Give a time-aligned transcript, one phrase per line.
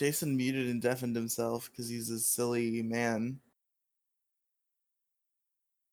[0.00, 3.38] Jason muted and deafened himself because he's a silly man.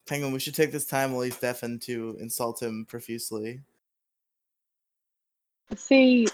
[0.07, 3.59] Penguin, we should take this time while he's deafened to insult him profusely.
[5.75, 6.25] See,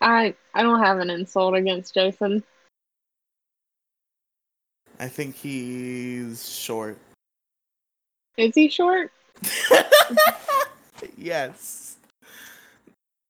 [0.00, 2.44] I I don't have an insult against Jason.
[5.00, 6.98] I think he's short.
[8.36, 9.10] Is he short?
[11.16, 11.96] yes.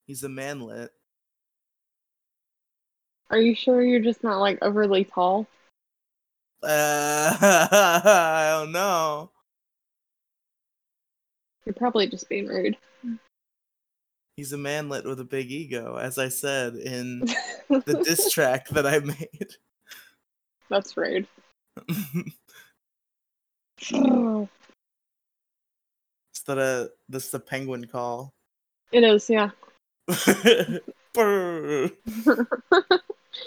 [0.06, 0.92] He's a manlet.
[3.30, 5.46] Are you sure you're just not like overly tall?
[6.62, 9.30] Uh, I don't know.
[11.64, 12.76] You're probably just being rude.
[14.36, 17.20] He's a manlet with a big ego, as I said in
[17.68, 19.54] the diss track that I made.
[20.70, 21.26] That's rude.
[21.88, 22.32] Is
[26.46, 28.32] that a this the penguin call?
[28.92, 29.50] It is, yeah.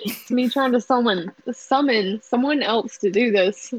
[0.04, 0.12] Brr.
[0.12, 3.74] It's me trying to summon summon someone else to do this.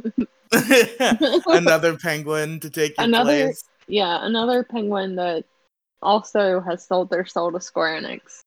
[1.47, 3.65] Another penguin to take your Another- place.
[3.89, 5.45] yeah, another penguin that
[6.03, 8.41] also has sold their soul to Square Enix.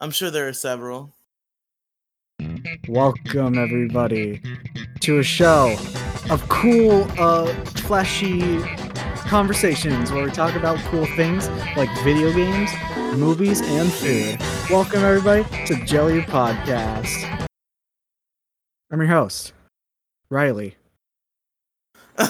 [0.00, 1.12] I'm sure there are several.
[2.88, 4.42] Welcome everybody
[5.00, 5.74] to a show
[6.30, 7.46] of cool, uh,
[7.86, 8.58] flashy
[9.26, 12.70] conversations where we talk about cool things like video games,
[13.16, 14.38] movies, and food.
[14.70, 17.46] Welcome everybody to Jelly Podcast.
[18.90, 19.52] I'm your host,
[20.30, 20.76] Riley.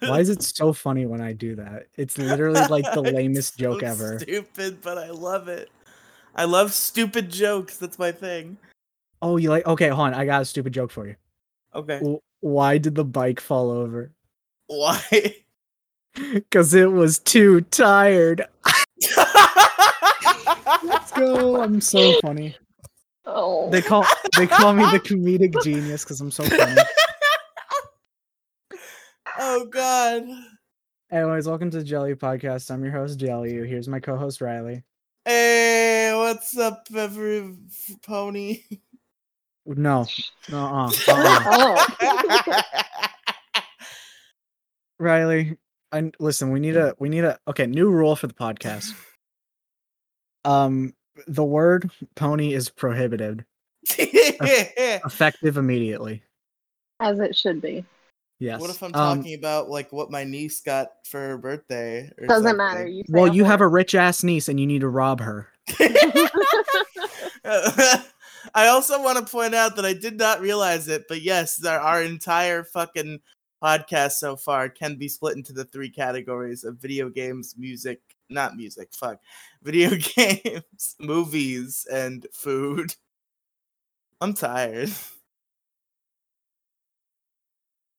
[0.00, 1.86] Why is it so funny when I do that?
[1.96, 4.20] It's literally like the lamest joke ever.
[4.20, 5.70] Stupid, but I love it.
[6.36, 7.78] I love stupid jokes.
[7.78, 8.58] That's my thing.
[9.20, 9.66] Oh, you like?
[9.66, 10.14] Okay, hold on.
[10.14, 11.16] I got a stupid joke for you.
[11.74, 12.00] Okay.
[12.40, 14.12] Why did the bike fall over?
[14.68, 15.34] Why?
[16.32, 18.44] Because it was too tired.
[20.82, 21.62] Let's go.
[21.62, 22.56] I'm so funny.
[23.24, 24.04] Oh, They call
[24.36, 26.80] they call me the comedic genius because I'm so funny.
[29.38, 30.24] oh God.
[31.12, 32.68] Anyways, welcome to the Jelly Podcast.
[32.72, 33.52] I'm your host Jelly.
[33.52, 34.82] Here's my co-host Riley.
[35.24, 37.54] Hey, what's up, every
[38.02, 38.64] pony?
[39.66, 40.04] No,
[40.52, 42.62] uh-uh, uh-uh.
[44.98, 45.56] Riley.
[45.92, 46.50] I listen.
[46.50, 48.92] We need a we need a okay new rule for the podcast.
[50.44, 50.94] Um,
[51.26, 53.44] the word pony is prohibited,
[53.98, 56.22] effective immediately.
[57.00, 57.84] as it should be.
[58.38, 58.60] Yes.
[58.60, 62.10] What if I'm Um, talking about like what my niece got for her birthday?
[62.18, 62.56] Or Doesn't something?
[62.56, 62.86] matter.
[62.86, 65.48] You Well, you have a rich ass niece and you need to rob her.
[67.44, 71.80] I also want to point out that I did not realize it, but yes, there,
[71.80, 73.20] our entire fucking
[73.62, 78.56] podcast so far can be split into the three categories of video games, music, not
[78.56, 79.20] music, fuck,
[79.62, 82.94] video games, movies, and food.
[84.20, 84.90] I'm tired.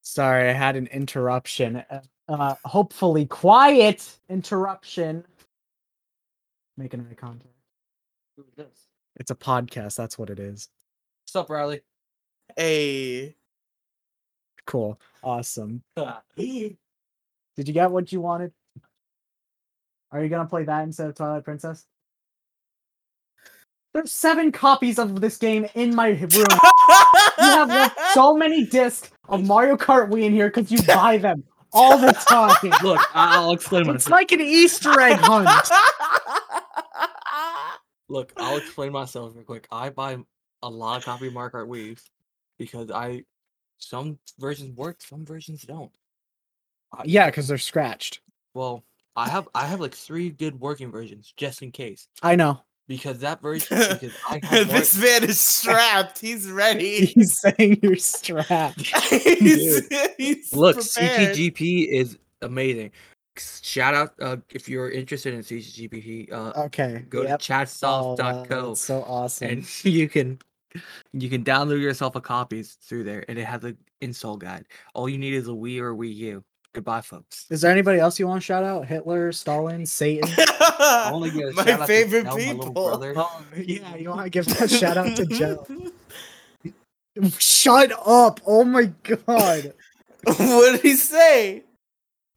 [0.01, 1.77] Sorry, I had an interruption.
[1.89, 5.25] Uh, Uh, hopefully, quiet interruption.
[6.77, 7.55] Making eye contact.
[8.37, 8.87] Who is this?
[9.15, 9.95] It's a podcast.
[9.95, 10.69] That's what it is.
[11.23, 11.81] What's up, Riley?
[12.55, 13.35] Hey,
[14.69, 14.99] Cool.
[15.23, 15.81] Awesome.
[16.37, 16.77] Did
[17.57, 18.53] you get what you wanted?
[20.11, 21.87] Are you gonna play that instead of Twilight Princess?
[23.95, 26.29] There's seven copies of this game in my room.
[26.29, 26.45] You
[27.39, 31.43] have so many discs of Mario Kart Wii in here because you buy them
[31.73, 32.55] all the time.
[32.83, 33.95] Look, I'll explain myself.
[33.95, 35.49] It's like an Easter egg hunt.
[38.07, 39.67] Look, I'll explain myself real quick.
[39.71, 40.17] I buy
[40.61, 42.03] a lot of copy of Mario Kart Wiis
[42.59, 43.23] because I
[43.79, 45.91] some versions work, some versions don't.
[46.97, 48.21] Uh, yeah, because they're scratched.
[48.53, 48.83] Well,
[49.15, 52.61] I have I have like three good working versions just in case I know.
[52.87, 56.19] because that version because I have more- this man is strapped.
[56.19, 57.05] He's ready.
[57.15, 58.81] He's saying you're strapped.
[59.09, 59.87] he's,
[60.17, 61.35] he's Look, prepared.
[61.35, 62.91] CTGP is amazing.
[63.37, 67.05] Shout out uh, if you're interested in CTGP, uh, Okay.
[67.07, 67.39] go yep.
[67.39, 67.63] to Oh, wow,
[68.17, 69.47] chadsoft.co so awesome.
[69.49, 70.39] and you can
[71.13, 74.65] you can download yourself a copies through there and it has an install guide.
[74.93, 76.43] All you need is a Wii or a Wii U.
[76.73, 77.47] Goodbye, folks.
[77.49, 78.85] Is there anybody else you want to shout out?
[78.85, 80.29] Hitler, Stalin, Satan?
[80.37, 82.71] I wanna give a my shout out to favorite Del, my people.
[82.71, 83.13] brother.
[83.17, 85.65] Oh, yeah, you want to give that shout out to Joe?
[87.37, 88.39] Shut up!
[88.45, 89.73] Oh my god!
[90.23, 91.63] what did he say?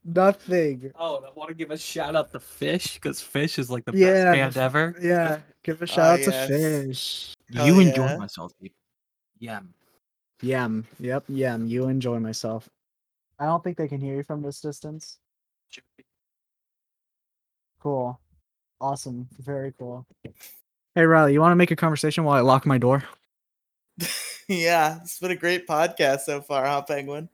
[0.05, 0.91] Nothing.
[0.99, 3.93] Oh, I want to give a shout out to Phish because Phish is like the
[3.95, 4.97] Yeah, best band ever.
[5.01, 6.49] Yeah, give a ah, shout out yes.
[6.49, 7.35] to Phish.
[7.55, 8.77] Hell you enjoy myself, people.
[9.39, 9.61] Yeah.
[10.43, 10.85] Yum.
[10.99, 11.67] Yep, yum.
[11.67, 12.69] You enjoy myself.
[13.39, 15.19] I don't think they can hear you from this distance.
[17.81, 18.19] Cool.
[18.81, 19.29] Awesome.
[19.41, 20.07] Very cool.
[20.95, 23.05] Hey Riley, you want to make a conversation while I lock my door?
[24.49, 27.29] yeah, it's been a great podcast so far, huh, Penguin?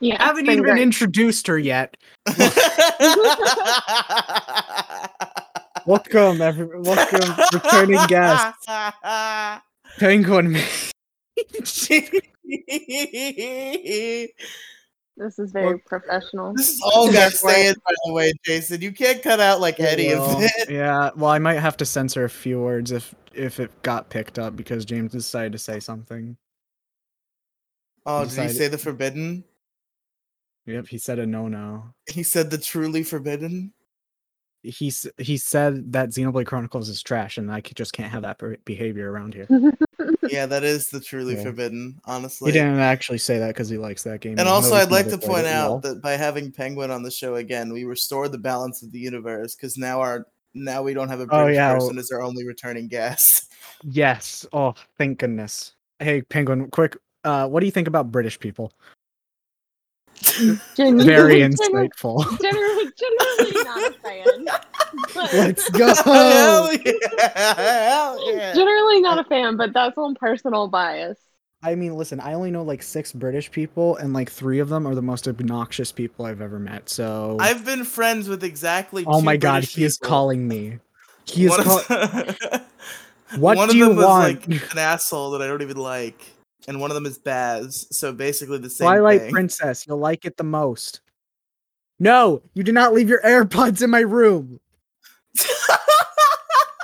[0.00, 0.80] Yeah, I haven't even great.
[0.80, 1.96] introduced her yet.
[5.86, 8.66] Welcome, every welcome, returning guest,
[9.98, 10.52] Penguin.
[10.52, 10.68] Man.
[15.20, 16.54] This is very Well, professional.
[16.54, 18.80] This is all got to stay in, by the way, Jason.
[18.80, 20.50] You can't cut out like any of it.
[20.70, 24.38] Yeah, well, I might have to censor a few words if if it got picked
[24.38, 26.36] up because James decided to say something.
[28.06, 29.44] Oh, did he say the forbidden?
[30.66, 31.94] Yep, he said a no-no.
[32.06, 33.72] He said the truly forbidden.
[34.62, 39.10] He he said that Xenoblade Chronicles is trash, and I just can't have that behavior
[39.10, 39.48] around here.
[40.30, 41.42] Yeah, that is the truly Yeah.
[41.42, 42.00] forbidden.
[42.04, 44.32] Honestly, he didn't actually say that because he likes that game.
[44.32, 45.80] And even also, I'd like to point out lol.
[45.80, 49.56] that by having Penguin on the show again, we restored the balance of the universe
[49.56, 52.22] because now our now we don't have a Oh, British yeah, person well- as our
[52.22, 53.52] only returning guest.
[53.84, 54.46] yes.
[54.52, 55.74] Oh, thank goodness.
[55.98, 56.96] Hey, Penguin, quick.
[57.24, 58.72] Uh, what do you think about British people?
[60.76, 62.24] Genu- Very insightful.
[62.40, 64.44] Generally, generally not a fan.
[65.14, 65.94] But- Let's go.
[66.04, 67.54] Hell yeah!
[67.54, 68.54] Hell yeah!
[68.54, 71.18] Generally not a fan, but that's on personal bias.
[71.62, 74.86] I mean, listen, I only know like six British people, and like three of them
[74.86, 76.88] are the most obnoxious people I've ever met.
[76.88, 79.04] So, I've been friends with exactly.
[79.06, 80.08] oh two my god, British he is people.
[80.08, 80.78] calling me.
[81.26, 82.62] He is One call- the-
[83.36, 84.48] What one do of you them is want?
[84.50, 86.20] like an asshole that I don't even like,
[86.66, 87.86] and one of them is Baz.
[87.92, 89.30] So basically the same Twilight thing.
[89.30, 91.00] Princess, you'll like it the most.
[92.00, 94.58] No, you did not leave your AirPods in my room.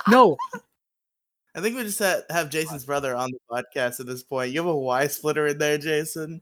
[0.09, 0.37] No,
[1.53, 4.53] I think we just ha- have Jason's brother on the podcast at this point.
[4.53, 6.41] You have a Y splitter in there, Jason.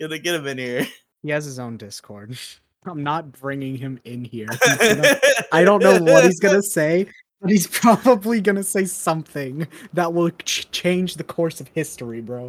[0.00, 0.84] Get get him in here.
[1.22, 2.36] he has his own Discord.
[2.86, 4.48] I'm not bringing him in here.
[4.80, 5.16] Gonna-
[5.52, 7.06] I don't know what he's gonna say,
[7.40, 12.46] but he's probably gonna say something that will ch- change the course of history, bro.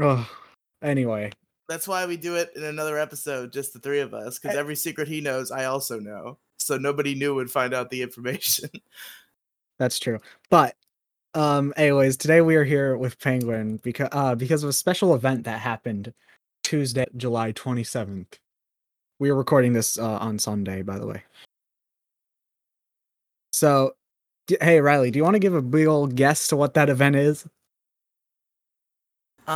[0.00, 0.26] Ugh.
[0.82, 1.30] Anyway,
[1.68, 4.76] That's why we do it in another episode, just the three of us, because every
[4.76, 6.38] secret he knows, I also know.
[6.58, 8.68] So nobody new would find out the information.
[9.78, 10.18] that's true.
[10.50, 10.76] But
[11.34, 15.44] um anyways, today we are here with Penguin because uh because of a special event
[15.44, 16.12] that happened
[16.62, 18.38] Tuesday, July 27th.
[19.18, 21.22] We are recording this uh, on Sunday, by the way.
[23.52, 23.94] So,
[24.46, 26.88] d- hey Riley, do you want to give a big old guess to what that
[26.88, 27.46] event is?
[29.46, 29.54] Um,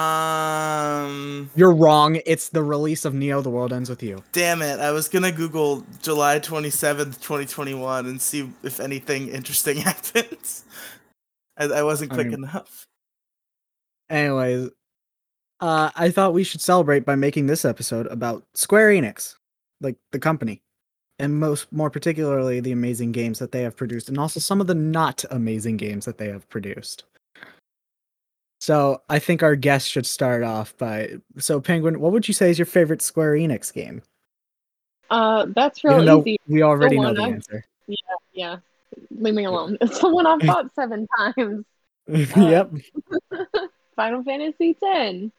[1.56, 2.20] You're wrong.
[2.26, 4.23] It's the release of Neo: The World Ends with You.
[4.32, 4.79] damn it!
[4.79, 9.76] I was gonna Google July twenty seventh, twenty twenty one, and see if anything interesting
[9.79, 10.64] happens.
[11.56, 12.87] I, I wasn't quick I- enough.
[14.11, 14.69] Anyways,
[15.61, 19.35] uh, I thought we should celebrate by making this episode about Square Enix,
[19.81, 20.62] like the company,
[21.19, 24.67] and most more particularly the amazing games that they have produced, and also some of
[24.67, 27.05] the not amazing games that they have produced.
[28.66, 32.50] So I think our guest should start off by so Penguin, what would you say
[32.50, 34.02] is your favorite Square Enix game?
[35.08, 36.40] Uh, that's real easy.
[36.48, 37.64] we already know the I've- answer.
[37.86, 37.96] Yeah,
[38.32, 38.56] yeah.
[39.12, 39.78] leave me alone.
[39.80, 41.64] It's the one I've bought seven times.
[42.08, 42.72] yep.
[43.94, 45.30] Final Fantasy X.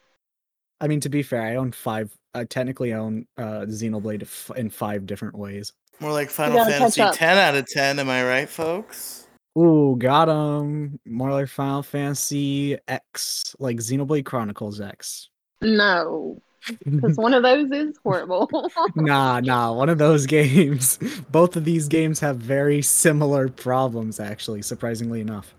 [0.80, 2.15] I mean, to be fair, I own five.
[2.33, 5.73] I technically own uh, Xenoblade f- in five different ways.
[6.00, 7.13] More like Final gotta Fantasy up.
[7.13, 8.00] ten out of ten.
[8.00, 9.27] Am I right, folks?
[9.57, 10.99] Ooh, got him.
[11.06, 15.30] More like Final Fantasy X, like Xenoblade Chronicles X.
[15.61, 16.40] No,
[16.83, 18.49] because one of those is horrible.
[18.95, 20.99] nah, nah, one of those games.
[21.31, 25.56] Both of these games have very similar problems, actually, surprisingly enough.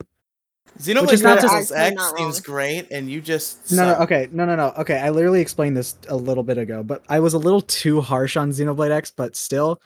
[0.79, 4.73] Xenoblade Chronicles X Actually seems great, and you just No, no, okay, no, no, no.
[4.79, 8.01] Okay, I literally explained this a little bit ago, but I was a little too
[8.01, 9.81] harsh on Xenoblade X, but still,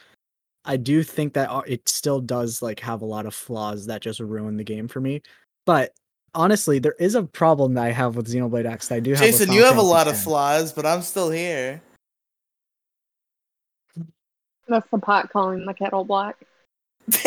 [0.64, 4.00] I do think that uh, it still does like have a lot of flaws that
[4.00, 5.22] just ruin the game for me.
[5.66, 5.92] But
[6.34, 8.88] honestly, there is a problem that I have with Xenoblade X.
[8.88, 9.20] That I do have.
[9.20, 11.82] Jason, you have a Fantasy lot of flaws, but I'm still here.
[14.68, 16.36] That's the pot calling the kettle black.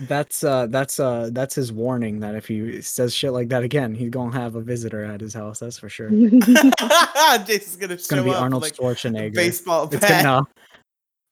[0.00, 3.94] That's uh that's uh that's his warning that if he says shit like that again,
[3.94, 5.60] he's gonna have a visitor at his house.
[5.60, 6.10] That's for sure.
[7.46, 9.34] Jason's gonna show gonna be up Arnold like, Schwarzenegger.
[9.34, 10.24] baseball It's bat.
[10.24, 10.46] gonna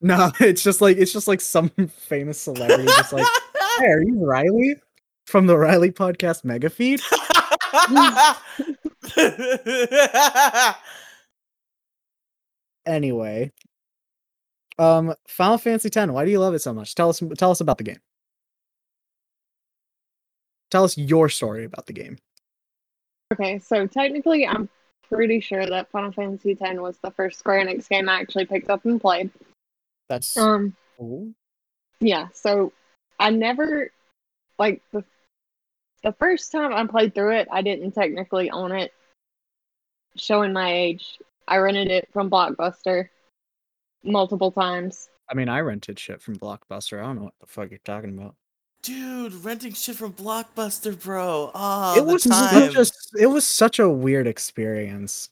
[0.03, 0.33] no.
[0.41, 3.27] It's just like it's just like some famous celebrity, just like,
[3.79, 4.77] hey, are you Riley
[5.27, 7.01] from the Riley Podcast Mega Feed?
[12.85, 13.53] Anyway,
[14.79, 16.11] um, Final Fantasy X.
[16.11, 16.95] Why do you love it so much?
[16.95, 18.01] Tell us tell us about the game.
[20.71, 22.19] Tell us your story about the game.
[23.33, 24.69] Okay, so technically, I'm
[25.03, 28.71] pretty sure that Final Fantasy X was the first Square Enix game I actually picked
[28.71, 29.31] up and played.
[30.13, 31.33] That's Um, cool.
[32.01, 32.29] yeah.
[32.35, 32.75] So
[33.19, 33.91] I never
[34.59, 35.03] like the
[36.03, 38.93] the first time I played through it, I didn't technically own it.
[40.17, 43.09] Showing my age, I rented it from Blockbuster
[44.05, 45.09] multiple times.
[45.31, 46.99] I mean, I rented shit from Blockbuster.
[47.01, 48.35] I don't know what the fuck you're talking about.
[48.83, 51.53] Dude, renting shit from Blockbuster, bro.
[51.55, 52.71] Ah, it the was time.
[52.73, 52.77] such
[53.17, 55.31] a, it was such a weird experience.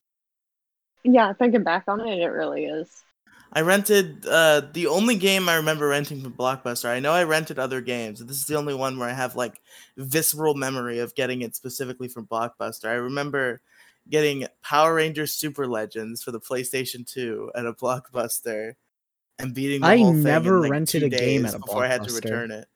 [1.03, 3.03] Yeah, thinking back on it, it really is.
[3.53, 6.89] I rented uh the only game I remember renting from Blockbuster.
[6.89, 8.25] I know I rented other games.
[8.25, 9.61] This is the only one where I have like
[9.97, 12.87] visceral memory of getting it specifically from Blockbuster.
[12.87, 13.61] I remember
[14.09, 18.75] getting Power Rangers Super Legends for the PlayStation 2 at a Blockbuster
[19.39, 21.85] and beating the I whole thing never in, like, rented a game at a before
[21.85, 22.25] I had to Blockbuster.
[22.25, 22.69] return it.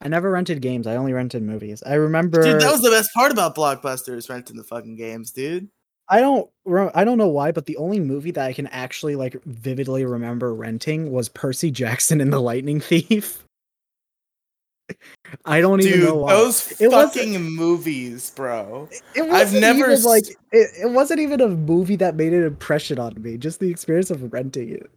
[0.00, 0.86] I never rented games.
[0.86, 1.82] I only rented movies.
[1.84, 2.42] I remember.
[2.42, 5.68] Dude, that was the best part about Blockbuster is renting the fucking games, dude.
[6.08, 6.50] I don't.
[6.94, 10.54] I don't know why, but the only movie that I can actually like vividly remember
[10.54, 13.44] renting was Percy Jackson and the Lightning Thief.
[15.44, 16.32] I don't even know Dude, why.
[16.34, 18.88] those It fucking movies, bro.
[19.14, 22.98] It I've never even, like it, it wasn't even a movie that made an impression
[22.98, 23.36] on me.
[23.36, 24.90] Just the experience of renting it.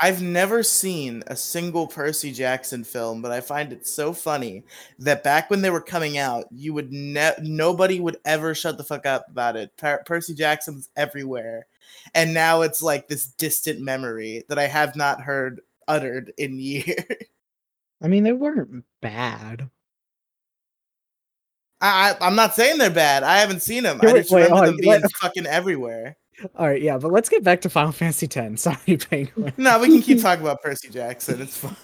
[0.00, 4.62] I've never seen a single Percy Jackson film, but I find it so funny
[5.00, 8.84] that back when they were coming out, you would ne- nobody would ever shut the
[8.84, 9.76] fuck up about it.
[9.76, 11.66] Per- Percy Jackson's everywhere,
[12.14, 16.94] and now it's like this distant memory that I have not heard uttered in years.
[18.00, 19.68] I mean, they weren't bad.
[21.80, 23.22] I, I, I'm not saying they're bad.
[23.24, 23.98] I haven't seen them.
[24.00, 26.16] Here, I just wait, remember hold them being let- fucking everywhere.
[26.56, 28.62] All right, yeah, but let's get back to Final Fantasy X.
[28.62, 29.52] Sorry, Penguin.
[29.56, 31.40] No, we can keep talking about Percy Jackson.
[31.40, 31.74] It's fine.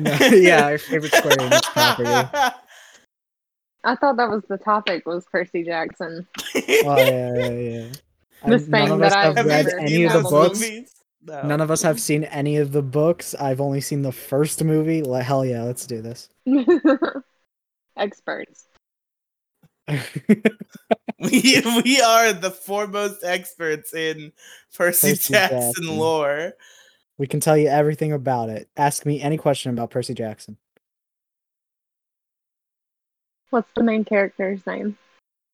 [0.00, 2.54] No, yeah, our favorite Square Enix property.
[3.84, 6.26] I thought that was the topic was Percy Jackson.
[6.56, 7.92] Oh yeah, yeah, yeah.
[8.46, 10.12] This I- none thing of that us I've have Have read never any seen of
[10.12, 10.62] the books.
[11.22, 11.42] No.
[11.42, 13.34] None of us have seen any of the books.
[13.34, 15.02] I've only seen the first movie.
[15.02, 16.28] Like, hell yeah, let's do this.
[17.96, 18.68] Experts.
[21.20, 24.32] We we are the foremost experts in
[24.74, 25.96] Percy, Percy Jackson, Jackson.
[25.96, 26.52] lore.
[27.16, 28.68] we can tell you everything about it.
[28.76, 30.56] Ask me any question about Percy Jackson.
[33.50, 34.98] What's the main character's name?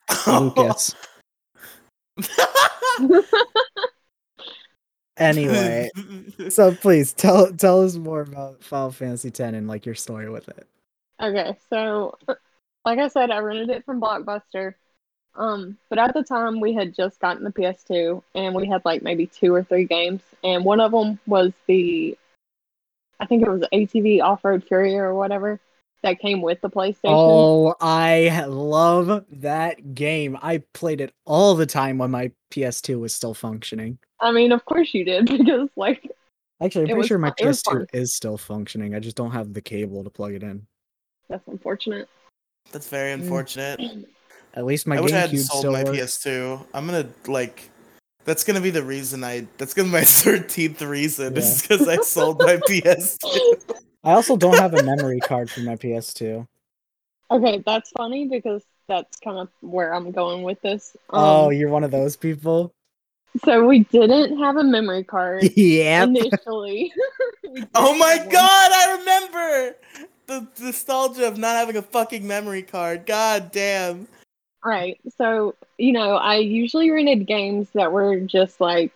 [0.27, 0.95] Lucas.
[5.17, 5.91] anyway,
[6.49, 10.49] so please tell tell us more about Final Fantasy X and like your story with
[10.49, 10.67] it.
[11.21, 12.19] Okay, so
[12.85, 14.75] like I said, I rented it from Blockbuster.
[15.35, 19.03] Um, but at the time we had just gotten the PS2 and we had like
[19.03, 22.17] maybe two or three games, and one of them was the
[23.19, 25.61] I think it was ATV Off Road Fury or whatever
[26.03, 26.99] that came with the PlayStation.
[27.05, 30.37] Oh, I love that game.
[30.43, 33.99] I played it all the time when my PS2 was still functioning.
[34.21, 36.11] I mean, of course you did because like
[36.61, 37.87] Actually, I'm pretty was sure my fun- it was PS2 fun.
[37.93, 38.95] is still functioning.
[38.95, 40.67] I just don't have the cable to plug it in.
[41.29, 42.09] that's unfortunate.
[42.71, 43.81] That's very unfortunate.
[44.55, 45.99] At least my I wish I GameCube hadn't sold still my works.
[45.99, 46.67] PS2.
[46.75, 47.71] I'm gonna like.
[48.25, 49.47] That's gonna be the reason I.
[49.59, 51.33] That's gonna be my thirteenth reason.
[51.35, 51.39] Yeah.
[51.41, 53.77] Is because I sold my PS2.
[54.05, 56.47] I also don't have a memory card for my PS2.
[57.31, 60.97] Okay, that's funny because that's kind of where I'm going with this.
[61.11, 62.75] oh, Um, you're one of those people?
[63.45, 66.03] so we didn't have a memory card Yeah.
[66.05, 66.93] initially.
[67.75, 68.71] Oh my god!
[68.73, 69.77] I remember
[70.27, 73.07] the nostalgia of not having a fucking memory card.
[73.07, 74.07] God damn.
[74.65, 75.01] Right.
[75.17, 78.93] So, you know, I usually rented games that were just like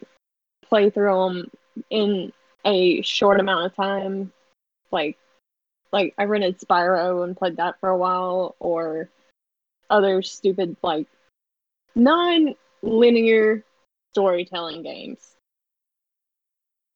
[0.69, 1.51] play through them
[1.91, 2.33] in
[2.65, 4.33] a short amount of time.
[4.93, 5.19] Like,
[5.93, 9.09] like I rented Spyro and played that for a while, or
[9.91, 11.07] other stupid like
[11.97, 13.65] non-linear
[14.13, 15.35] storytelling games.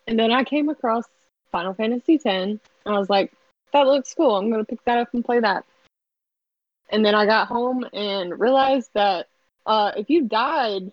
[0.06, 1.04] And then I came across
[1.50, 3.32] Final Fantasy X, and I was like,
[3.72, 4.36] "That looks cool.
[4.36, 5.64] I'm gonna pick that up and play that."
[6.90, 9.28] And then I got home and realized that
[9.66, 10.90] uh, if you died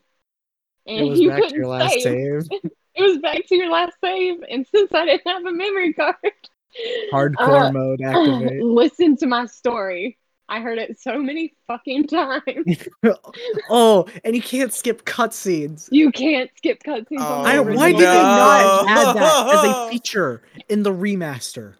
[0.86, 2.48] It and was you back couldn't your last save, save.
[2.96, 4.38] it was back to your last save.
[4.50, 6.16] And since I didn't have a memory card,
[7.12, 8.62] Hardcore uh, mode activate.
[8.62, 10.18] listen to my story.
[10.50, 12.88] I heard it so many fucking times.
[13.70, 15.89] oh, and you can't skip cutscenes.
[15.92, 17.18] You can't skip cutscenes.
[17.20, 17.75] Oh, on the I, original.
[17.75, 21.75] why did they not add that as a feature in the remaster?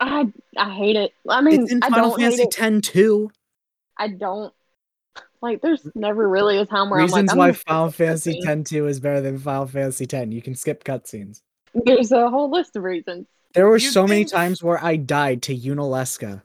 [0.00, 1.12] I I hate it.
[1.28, 2.60] I mean, It's in I don't hate Fantasy it.
[2.60, 3.30] X too.
[3.96, 4.52] I don't
[5.42, 5.60] like.
[5.60, 8.40] There's never really a time where I'm Reasons like, I'm why gonna skip Final Fantasy
[8.40, 8.60] cutscene.
[8.60, 10.30] X 2 is better than Final Fantasy X.
[10.32, 11.42] You can skip cutscenes.
[11.74, 13.26] There's a whole list of reasons.
[13.54, 16.42] There were You so many times where I died to Yunalesca,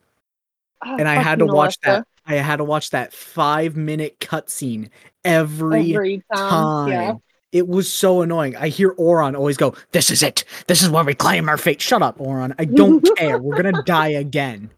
[0.86, 2.06] Oh, and I had to you, watch that.
[2.26, 4.90] I had to watch that five minute cutscene
[5.24, 6.88] every, every time.
[6.90, 7.14] Yeah.
[7.56, 7.60] Time.
[7.60, 8.56] It was so annoying.
[8.58, 10.44] I hear Auron always go, "This is it.
[10.68, 12.54] This is where we claim our fate." Shut up, Auron.
[12.60, 13.38] I don't care.
[13.38, 14.70] We're gonna die again.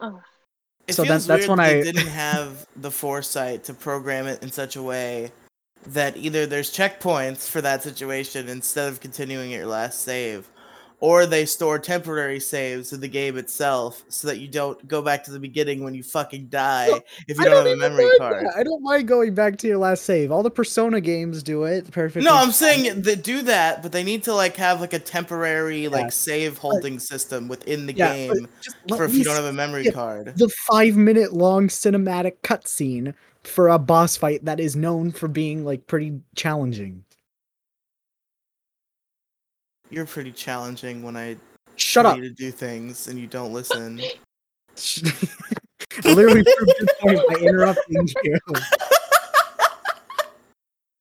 [0.00, 0.20] Oh,
[0.86, 4.42] It So that- that's weird when they I- didn't have the foresight to program it
[4.42, 5.30] in such a way
[5.86, 10.48] that either there's checkpoints for that situation instead of continuing your last save,
[11.00, 15.24] or they store temporary saves in the game itself so that you don't go back
[15.24, 18.44] to the beginning when you fucking die if you I don't, have a memory card.
[18.46, 18.54] that.
[18.56, 20.30] I don't mind going back to your last save.
[20.30, 22.24] All the Persona games do it perfectly.
[22.24, 25.84] No, I'm saying they do that, but they need to like have like a temporary
[25.84, 25.88] Yeah.
[25.88, 28.48] like save holding system within the Yeah, game
[28.88, 30.34] for if you don't have a memory card.
[30.36, 35.64] the five minute long cinematic cutscene for a boss fight that is known for being
[35.64, 37.04] like pretty challenging.
[39.90, 41.36] You're pretty challenging when I
[41.76, 42.18] Shut tell up.
[42.18, 44.00] you to do things and you don't listen.
[46.04, 48.38] Literally proved your point by interrupting you.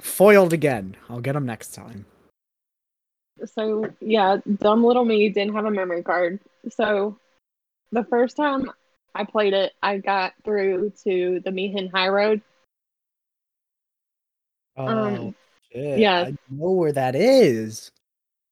[0.01, 0.95] Foiled again.
[1.09, 2.05] I'll get him next time.
[3.45, 6.39] so yeah, dumb little me didn't have a memory card.
[6.69, 7.17] So
[7.91, 8.71] the first time
[9.13, 12.41] I played it, I got through to the Mi'ihen High Road.
[14.77, 15.35] Um,
[15.71, 15.99] shit.
[15.99, 16.21] yeah.
[16.27, 17.91] I know where that is.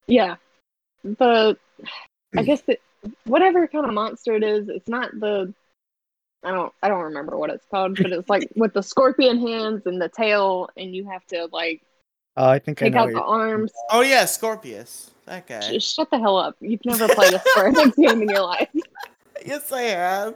[0.08, 0.36] Yeah,
[1.04, 1.58] the
[2.36, 2.82] I guess it,
[3.26, 5.54] whatever kind of monster it is, it's not the
[6.44, 9.86] I don't I don't remember what it's called, but it's like with the scorpion hands
[9.86, 11.82] and the tail, and you have to like
[12.40, 13.02] Oh, I think I take know.
[13.02, 13.72] out the arms.
[13.90, 15.10] Oh yeah, Scorpius.
[15.26, 15.80] That guy.
[15.80, 16.56] Sh- Shut the hell up!
[16.62, 18.70] You've never played a Square game in your life.
[19.44, 20.36] Yes, I have.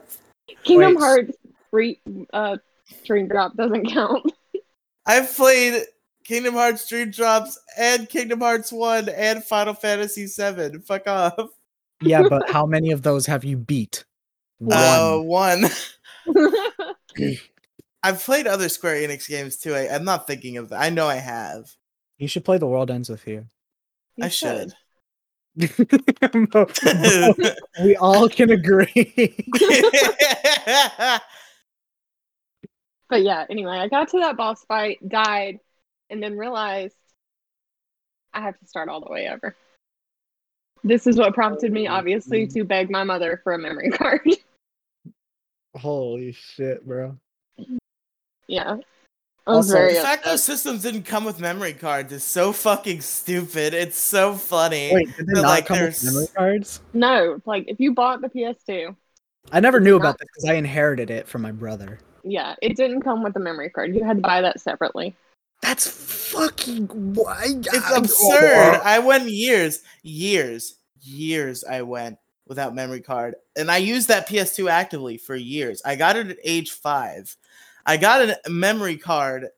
[0.64, 1.00] Kingdom Wait.
[1.00, 1.36] Hearts
[1.70, 2.00] free
[2.32, 2.56] uh
[3.04, 4.32] Dream Drop doesn't count.
[5.06, 5.84] I've played
[6.24, 10.80] Kingdom Hearts Dream Drops and Kingdom Hearts 1 and Final Fantasy 7.
[10.82, 11.50] Fuck off.
[12.00, 14.04] yeah, but how many of those have you beat?
[14.58, 14.78] One.
[14.78, 15.64] Uh, one.
[18.02, 19.74] I've played other Square Enix games too.
[19.74, 20.80] I, I'm not thinking of that.
[20.80, 21.70] I know I have.
[22.18, 23.46] you should play The World Ends with You.
[24.16, 24.72] You I should.
[27.82, 29.46] we all can agree.
[33.12, 35.58] But yeah, anyway, I got to that boss fight, died,
[36.12, 36.94] and then realized
[38.32, 39.56] I have to start all the way over.
[40.84, 42.58] This is what prompted me, obviously, mm-hmm.
[42.58, 44.20] to beg my mother for a memory card.
[45.76, 47.16] Holy shit, bro.
[48.46, 48.76] yeah.
[49.46, 50.32] Also- very the fact upset.
[50.32, 53.74] those systems didn't come with memory cards is so fucking stupid.
[53.74, 54.90] It's so funny.
[54.92, 56.80] Wait, did they not like, come with memory cards?
[56.92, 58.94] No, like if you bought the PS2,
[59.50, 61.98] I never Did knew not- about this because I inherited it from my brother.
[62.22, 63.94] yeah, it didn't come with a memory card.
[63.96, 65.16] You had to buy that separately.
[65.62, 67.44] That's fucking why.
[67.46, 68.80] It's absurd.
[68.84, 71.64] I went years, years, years.
[71.64, 75.80] I went without memory card, and I used that PS2 actively for years.
[75.84, 77.34] I got it at age five.
[77.86, 79.48] I got a memory card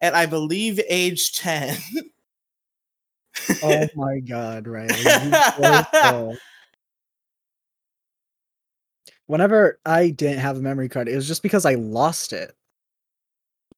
[0.00, 1.76] at I believe age ten.
[3.62, 4.90] Oh my god, Right.
[9.26, 12.54] Whenever I didn't have a memory card, it was just because I lost it.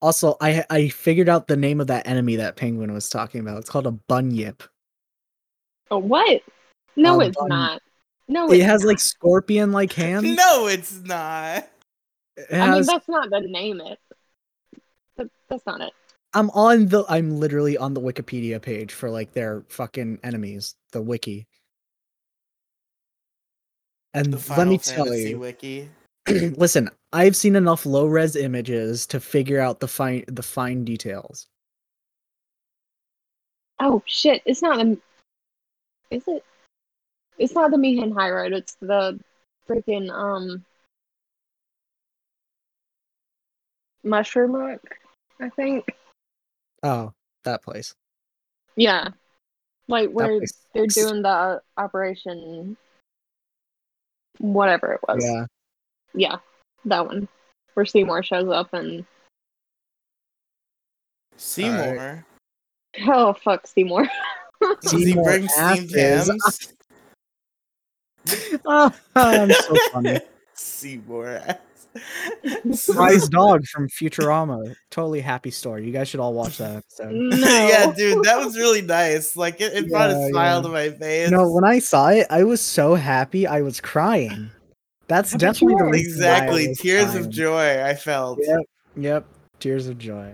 [0.04, 3.56] Also, I I figured out the name of that enemy that Penguin was talking about.
[3.56, 4.62] It's called a bunyip.
[5.90, 6.42] Oh, what?
[6.94, 7.80] No, Um, it's um, not.
[8.28, 10.36] No, It it's has like scorpion like hands.
[10.36, 11.66] no, it's not.
[12.36, 13.80] It I mean, that's not the name.
[13.80, 13.98] It.
[15.16, 15.94] That, that's not it.
[16.34, 21.00] I'm on the I'm literally on the Wikipedia page for like their fucking enemies, the
[21.00, 21.46] wiki.
[24.12, 25.88] And The let Final me tell you, wiki.
[26.56, 31.48] listen, I've seen enough low res images to figure out the fine the fine details.
[33.78, 34.42] Oh shit!
[34.46, 34.98] It's not the.
[36.10, 36.44] Is it?
[37.36, 38.52] It's not the Mi'ihen High Road.
[38.52, 39.20] It's the
[39.68, 40.64] freaking um.
[44.02, 44.80] Mushroom Rock,
[45.40, 45.86] I think.
[46.82, 47.12] Oh,
[47.44, 47.94] that place.
[48.76, 49.08] Yeah,
[49.88, 50.40] like where
[50.74, 52.76] they're doing the operation.
[54.38, 55.24] Whatever it was.
[55.24, 55.46] Yeah.
[56.14, 56.36] Yeah,
[56.84, 57.28] that one.
[57.74, 59.04] Where Seymour shows up and
[61.36, 62.24] Seymour.
[63.06, 64.08] oh fuck Seymour.
[64.82, 66.72] Does he Seymour bring steamed asses.
[68.26, 68.60] hams?
[68.64, 70.20] oh, I'm so funny.
[70.54, 71.42] Seymour.
[71.46, 71.58] ass.
[72.92, 74.74] Fry's dog from Futurama.
[74.90, 75.84] Totally happy story.
[75.84, 77.12] You guys should all watch that episode.
[77.12, 77.36] no.
[77.36, 79.36] yeah, dude, that was really nice.
[79.36, 80.62] Like it, it brought a smile yeah.
[80.62, 81.30] to my face.
[81.30, 84.50] No, when I saw it, I was so happy I was crying.
[85.06, 85.90] That's I bet you definitely the were.
[85.92, 87.18] reason exactly, was tears crying.
[87.18, 87.84] of joy.
[87.84, 88.38] I felt.
[88.42, 88.60] Yep,
[88.96, 89.26] yep,
[89.60, 90.32] tears of joy.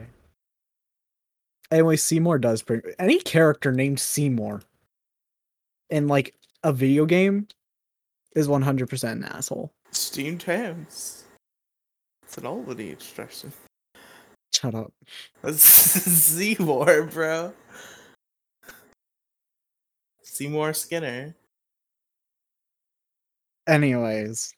[1.70, 4.62] Anyway, Seymour does bring any character named Seymour
[5.88, 7.46] in like a video game
[8.34, 9.72] is 100% an asshole.
[9.92, 11.24] Steamed hams.
[12.22, 13.52] It's an old oldie expression.
[14.52, 14.92] Shut up.
[15.52, 17.52] Seymour, bro.
[20.22, 21.34] Seymour Skinner.
[23.66, 24.52] Anyways,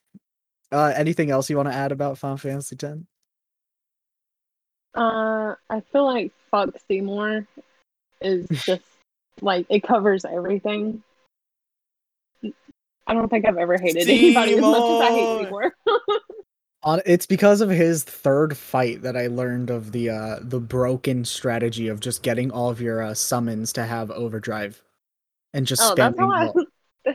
[0.73, 2.99] uh, anything else you want to add about Final Fantasy X?
[4.95, 7.47] Uh, I feel like fuck Seymour
[8.21, 8.83] is just
[9.41, 11.03] like it covers everything.
[13.07, 15.75] I don't think I've ever hated anybody as much as I hate Seymour.
[16.85, 21.25] On it's because of his third fight that I learned of the uh the broken
[21.25, 24.83] strategy of just getting all of your uh, summons to have overdrive
[25.55, 26.53] and just oh, that's spamming.
[26.55, 26.65] how I.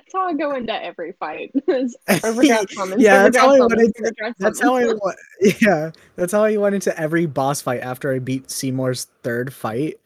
[0.07, 1.51] That's how I go into every fight.
[1.67, 3.01] is overdrive summons.
[3.01, 4.75] Yeah, that's how I went into- That's how.
[4.75, 5.17] I went.
[5.61, 9.99] Yeah, that's how I went into every boss fight after I beat Seymour's third fight.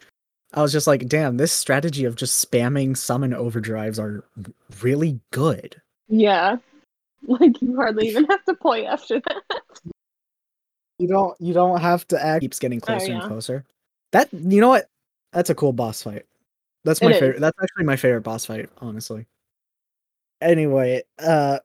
[0.53, 4.23] I was just like, damn, this strategy of just spamming summon overdrives are
[4.81, 5.79] really good.
[6.09, 6.57] Yeah,
[7.27, 9.61] like you hardly even have to play after that.
[10.97, 13.19] You don't you don't have to act keeps getting oh, closer Oh, yeah.
[13.19, 13.65] and closer.
[14.13, 14.87] That you know what?
[15.31, 16.25] That's a cool boss fight.
[16.83, 17.39] That's my favorite.
[17.39, 19.27] That's actually my favorite boss fight, honestly.
[20.41, 21.60] Anyway, uh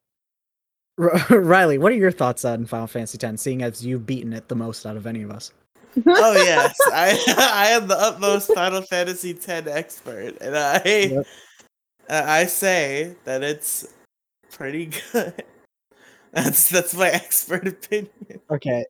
[0.99, 4.49] R- Riley, what are your thoughts on Final Fantasy X, seeing as you've beaten it
[4.49, 5.53] the most out of any of us?
[6.07, 7.19] Oh yes, I
[7.53, 11.27] I am the utmost Final Fantasy X expert, and I Yep.
[12.11, 13.87] uh, I say that it's
[14.53, 15.43] pretty good.
[16.33, 18.11] That's that's my expert opinion.
[18.51, 18.85] Okay.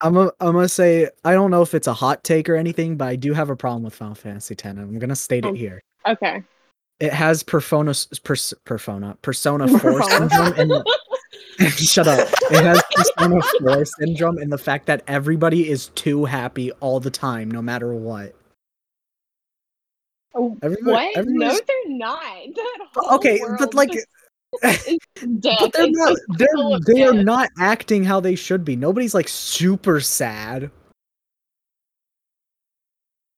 [0.00, 2.96] I'm a, I'm gonna say I don't know if it's a hot take or anything,
[2.96, 4.64] but I do have a problem with Final Fantasy X.
[4.64, 5.48] and I'm gonna state Oh.
[5.52, 5.80] it here.
[6.06, 6.42] okay.
[7.00, 10.84] It has Persona s- pers, Persona Persona Four syndrome, and the,
[11.76, 12.28] shut up.
[12.50, 17.10] It has Persona Four syndrome, and the fact that everybody is too happy all the
[17.10, 18.34] time, no matter what.
[20.34, 21.26] Oh, Everybody, what?
[21.26, 22.24] No, they're not.
[23.14, 23.90] Okay, but like,
[24.60, 26.16] but they're not.
[26.36, 26.48] They're
[26.94, 27.24] they are death.
[27.24, 28.76] not acting how they should be.
[28.76, 30.70] Nobody's like super sad.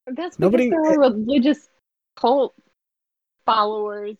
[0.06, 1.68] That's because Nobody- they're a religious
[2.16, 2.54] cult
[3.46, 4.16] followers.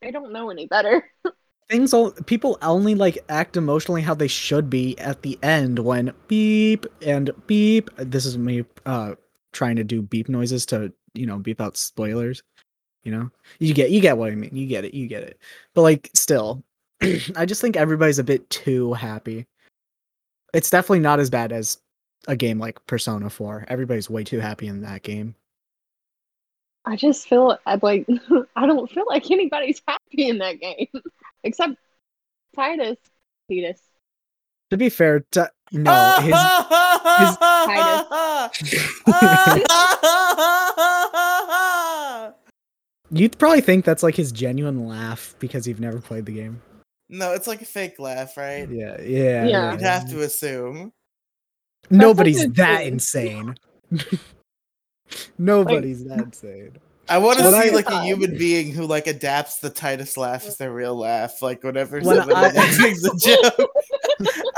[0.00, 1.04] They don't know any better.
[1.68, 6.12] things all people only like act emotionally how they should be at the end when
[6.26, 9.14] beep and beep this is me uh
[9.52, 12.42] trying to do beep noises to you know beep out spoilers
[13.02, 13.30] you know?
[13.58, 14.54] You get you get what i mean.
[14.54, 15.38] You get it you get it.
[15.74, 16.62] But like still
[17.36, 19.46] i just think everybody's a bit too happy.
[20.52, 21.78] It's definitely not as bad as
[22.28, 25.34] a game like persona 4 everybody's way too happy in that game
[26.84, 28.06] I just feel I'd like
[28.56, 30.88] I don't feel like anybody's happy in that game
[31.44, 31.74] except
[32.56, 32.96] Tidus.
[33.50, 33.78] Tidus.
[34.70, 36.34] to be fair to, no his
[41.54, 42.34] Tidus.
[43.12, 46.62] You'd probably think that's like his genuine laugh because you've never played the game.
[47.08, 48.68] no, it's like a fake laugh, right?
[48.70, 49.46] Yeah, yeah.
[49.46, 49.72] Yeah.
[49.72, 50.92] You'd have to assume.
[51.90, 53.56] Nobody's that insane.
[55.40, 56.76] Nobody's that insane.
[57.08, 60.16] I want to When see I- like a human being who like adapts the Tidus
[60.16, 63.70] laugh as their real laugh, like whenever When somebody I- makes a joke.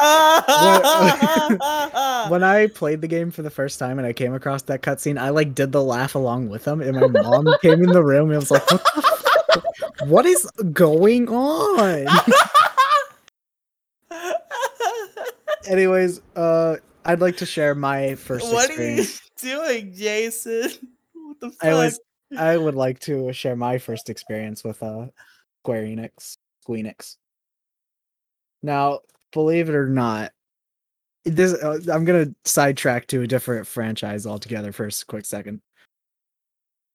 [2.30, 5.18] When I played the game for the first time and I came across that cutscene,
[5.18, 8.30] I like did the laugh along with them, and my mom came in the room
[8.30, 9.02] and was like, "What the
[9.52, 9.64] fuck?
[10.08, 12.06] What is going on?"
[15.66, 19.20] Anyways, uh, I'd like to share my first what are you experience.
[19.42, 20.70] Doing, Jason?
[21.14, 21.64] What the fuck?
[21.64, 22.00] I was
[22.36, 25.06] I would like to share my first experience with uh
[25.62, 27.16] Square Enix, Squeenix.
[28.62, 29.00] Now,
[29.32, 30.32] believe it or not,
[31.24, 35.60] this uh, I'm gonna sidetrack to a different franchise altogether for a quick second.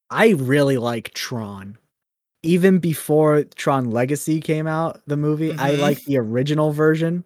[0.09, 1.77] I really like Tron.
[2.43, 5.79] Even before Tron Legacy came out, the movie, I Mhm.
[5.79, 7.23] like the original version.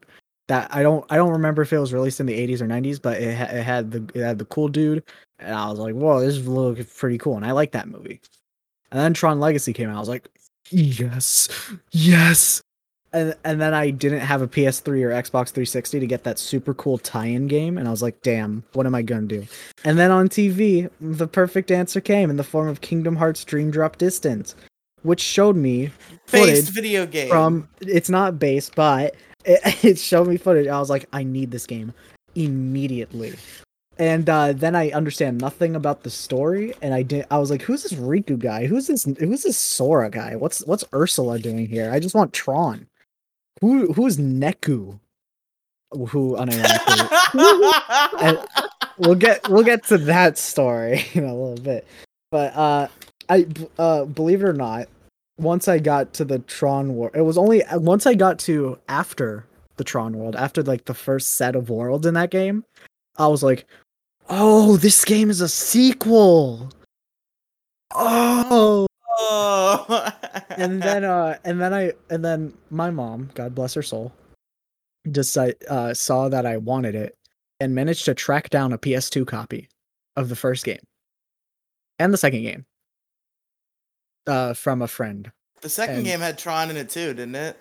[0.52, 3.02] That I don't I don't remember if it was released in the 80s or 90s,
[3.02, 5.02] but it, it had the it had the cool dude,
[5.40, 8.20] and I was like, "Whoa, this looks pretty cool," and I like that movie.
[8.92, 9.96] And then Tron Legacy came out.
[9.96, 10.28] I was like,
[10.70, 11.48] "Yes,
[11.92, 12.62] yes."
[13.14, 16.74] And and then I didn't have a PS3 or Xbox 360 to get that super
[16.74, 19.48] cool tie-in game, and I was like, "Damn, what am I gonna do?"
[19.86, 23.72] And then on TV, the perfect answer came in the form of Kingdom Hearts Dream
[23.72, 24.56] Drop Distance,
[25.04, 25.92] which showed me
[26.30, 27.30] based video game.
[27.30, 30.68] from it's not based, but it, it showed me footage.
[30.68, 31.94] I was like, I need this game
[32.36, 33.36] immediately.
[33.98, 37.26] And uh, then I understand nothing about the story, and I did.
[37.30, 38.66] I was like, "Who's this Riku guy?
[38.66, 39.04] Who's this?
[39.04, 40.36] Who's this Sora guy?
[40.36, 41.92] What's what's Ursula doing here?
[41.92, 42.88] I just want Tron.
[43.60, 45.00] Who who's Neku?
[45.92, 47.02] Who unironically
[48.98, 51.86] we'll get we'll get to that story in a little bit.
[52.32, 52.88] But uh
[53.30, 53.46] I
[53.78, 54.88] uh believe it or not,
[55.42, 58.78] once I got to the Tron world, it was only uh, once I got to
[58.88, 59.46] after
[59.78, 62.64] the Tron world, after like the first set of worlds in that game,
[63.18, 63.66] I was like,
[64.30, 66.70] Oh, this game is a sequel.
[67.94, 68.88] Oh,
[69.24, 70.12] Oh.
[70.50, 74.12] and then uh, and then I and then my mom, God bless her soul,
[75.12, 77.16] just uh, saw that I wanted it
[77.60, 79.68] and managed to track down a PS2 copy
[80.16, 80.80] of the first game
[82.00, 82.66] and the second game
[84.28, 85.32] uh, from a friend.
[85.62, 87.58] the second and- game had Tron in it too, didn't it?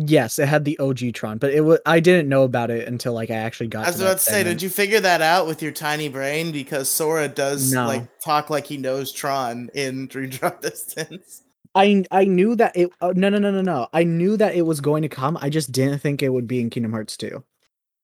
[0.00, 3.14] Yes, it had the OG Tron, but it was I didn't know about it until
[3.14, 3.84] like I actually got.
[3.84, 4.58] I was to about to say, segment.
[4.58, 6.52] did you figure that out with your tiny brain?
[6.52, 7.86] Because Sora does No.
[7.88, 11.42] like talk like he knows Tron in Dream Drop Distance.
[11.74, 12.90] I I knew that it.
[13.00, 13.88] Oh, no, no, no, no, no.
[13.92, 15.36] I knew that it was going to come.
[15.40, 17.42] I just didn't think it would be in Kingdom Hearts 2.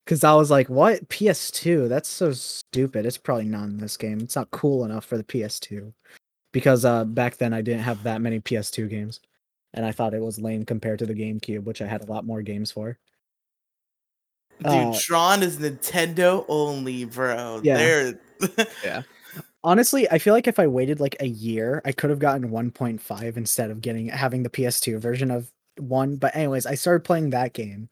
[0.05, 1.09] Because I was like, what?
[1.09, 1.89] PS2?
[1.89, 3.07] That's so stupid.
[3.07, 4.19] It's probably not in this game.
[4.21, 5.93] It's not cool enough for the PS2.
[6.55, 9.21] Because uh, back then I didn't have that many PS2 games.
[9.75, 12.25] And I thought it was lame compared to the GameCube, which I had a lot
[12.25, 12.97] more games for.
[14.61, 17.61] Dude, Uh, Tron is Nintendo only, bro.
[17.65, 17.77] Yeah.
[17.77, 18.21] They're
[19.65, 23.37] Honestly, I feel like if I waited like a year, I could have gotten 1.5
[23.37, 26.17] instead of getting having the PS2 version of one.
[26.17, 27.89] But anyways, I started playing that game,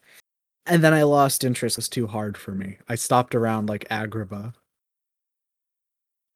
[0.67, 1.77] and then I lost interest.
[1.77, 2.77] It was too hard for me.
[2.89, 4.53] I stopped around like Agrabah,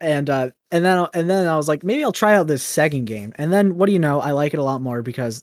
[0.01, 3.07] and uh, and then and then I was like, maybe I'll try out this second
[3.07, 3.33] game.
[3.37, 4.21] And then what do you know?
[4.21, 5.43] I like it a lot more because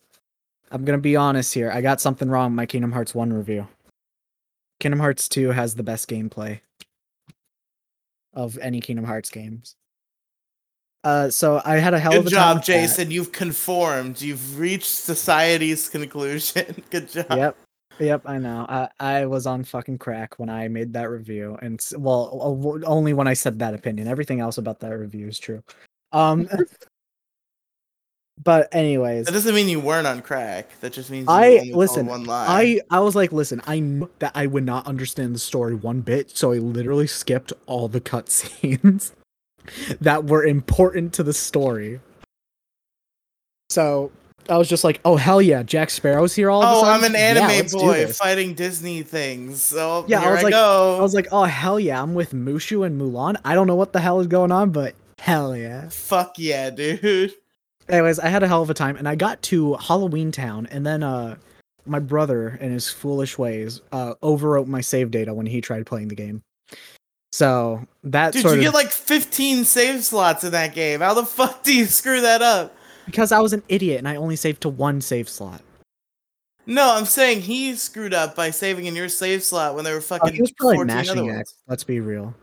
[0.71, 1.71] I'm gonna be honest here.
[1.71, 3.67] I got something wrong with my Kingdom Hearts One review.
[4.79, 6.59] Kingdom Hearts Two has the best gameplay
[8.33, 9.75] of any Kingdom Hearts games.
[11.03, 12.81] Uh, so I had a hell of good a time job, with that.
[12.81, 13.11] Jason.
[13.11, 14.21] You've conformed.
[14.21, 16.81] You've reached society's conclusion.
[16.89, 17.25] good job.
[17.29, 17.57] Yep,
[17.99, 18.65] yep, I know.
[18.67, 23.27] I I was on fucking crack when I made that review, and well, only when
[23.27, 24.07] I said that opinion.
[24.07, 25.63] Everything else about that review is true.
[26.11, 26.47] Um,
[28.43, 30.79] but anyways, That doesn't mean you weren't on crack.
[30.81, 32.45] That just means I- listen, one lie.
[32.47, 36.01] I I was like, listen, I knew that I would not understand the story one
[36.01, 39.11] bit, so I literally skipped all the cutscenes
[40.01, 41.99] that were important to the story.
[43.69, 44.11] So
[44.49, 47.03] I was just like, oh hell yeah, Jack Sparrow's here all of a Oh, sudden.
[47.05, 49.61] I'm an anime let's boy fighting Disney things.
[49.63, 50.97] So Yeah, I here I, was like- go.
[50.97, 53.35] I was like, oh hell yeah, I'm with Mushu and Mulan.
[53.45, 55.87] I don't know what the hell is going on, but hell yeah.
[55.89, 57.33] fuck yeah, dude.
[57.89, 60.85] Anyways, I had a hell of a time, and I got to Halloween Town, and
[60.85, 61.35] then uh,
[61.85, 66.07] my brother, in his foolish ways, uh, overwrote my save data when he tried playing
[66.07, 66.41] the game.
[67.33, 71.01] So that Dude, you of get like 15 save slots in that game.
[71.01, 72.75] How the fuck do you screw that up?
[73.05, 75.61] Because I was an idiot and I only saved to one save slot.
[76.65, 79.99] No, I'm saying he screwed up by saving in your save slot when there were
[79.99, 81.55] Oh, fucking he was probably 14 mashing X.
[81.67, 82.33] Let's be real.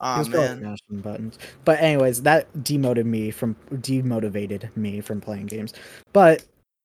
[0.00, 0.62] He Aw, was probably man.
[0.62, 1.38] mashing buttons.
[1.64, 5.72] But anyways, that demoted me from demotivated me from playing games.
[6.12, 6.44] But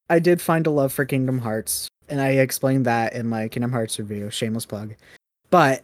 [0.09, 3.71] I did find a love for Kingdom Hearts, and I explained that in my Kingdom
[3.71, 4.29] Hearts review.
[4.29, 4.93] Shameless plug.
[5.49, 5.83] But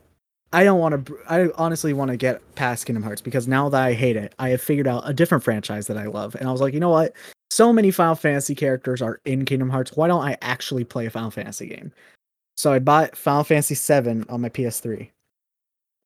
[0.53, 1.17] I don't want to.
[1.29, 4.49] I honestly want to get past Kingdom Hearts because now that I hate it, I
[4.49, 6.89] have figured out a different franchise that I love, and I was like, you know
[6.89, 7.13] what?
[7.49, 9.91] So many Final Fantasy characters are in Kingdom Hearts.
[9.95, 11.91] Why don't I actually play a Final Fantasy game?
[12.55, 15.09] So I bought Final Fantasy VII on my PS3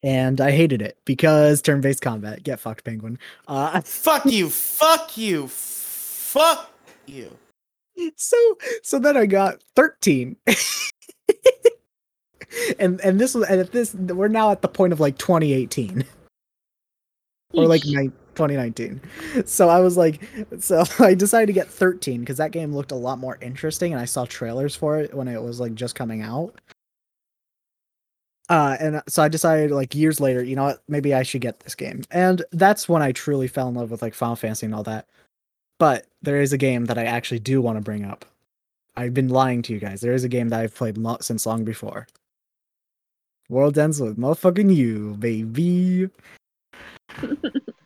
[0.04, 2.44] and I hated it because turn-based combat.
[2.44, 3.20] Get fucked, penguin.
[3.48, 4.50] Uh, Fuck you.
[4.50, 5.48] Fuck you.
[5.48, 6.72] Fuck
[7.06, 7.32] you.
[8.16, 8.38] so
[8.84, 10.36] so then I got thirteen,
[12.80, 16.06] and and this was and at this we're now at the point of like 2018
[17.54, 19.02] or like nine, 2019.
[19.46, 20.22] So I was like,
[20.60, 24.02] so I decided to get 13 because that game looked a lot more interesting, and
[24.02, 26.60] I saw trailers for it when it was like just coming out.
[28.50, 31.60] Uh, and so I decided like years later, you know what, maybe I should get
[31.62, 34.76] this game, and that's when I truly fell in love with like Final Fantasy and
[34.76, 35.08] all that.
[35.80, 38.26] But there is a game that I actually do want to bring up.
[38.96, 40.02] I've been lying to you guys.
[40.02, 42.08] There is a game that I've played lo- since long before.
[43.50, 46.10] World ends with motherfucking you, baby.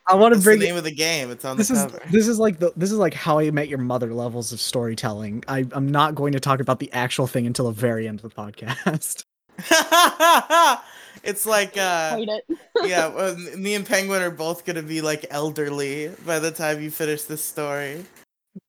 [0.07, 1.29] I want to bring the bring name of the game?
[1.29, 2.01] It's on this the is cover.
[2.11, 5.43] this is like the this is like how I met your mother levels of storytelling.
[5.47, 8.33] I, I'm not going to talk about the actual thing until the very end of
[8.33, 9.23] the podcast.
[11.23, 12.45] it's like uh it.
[12.83, 16.89] yeah, well, me and Penguin are both gonna be like elderly by the time you
[16.89, 18.03] finish this story.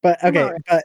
[0.03, 0.85] But I'm okay, but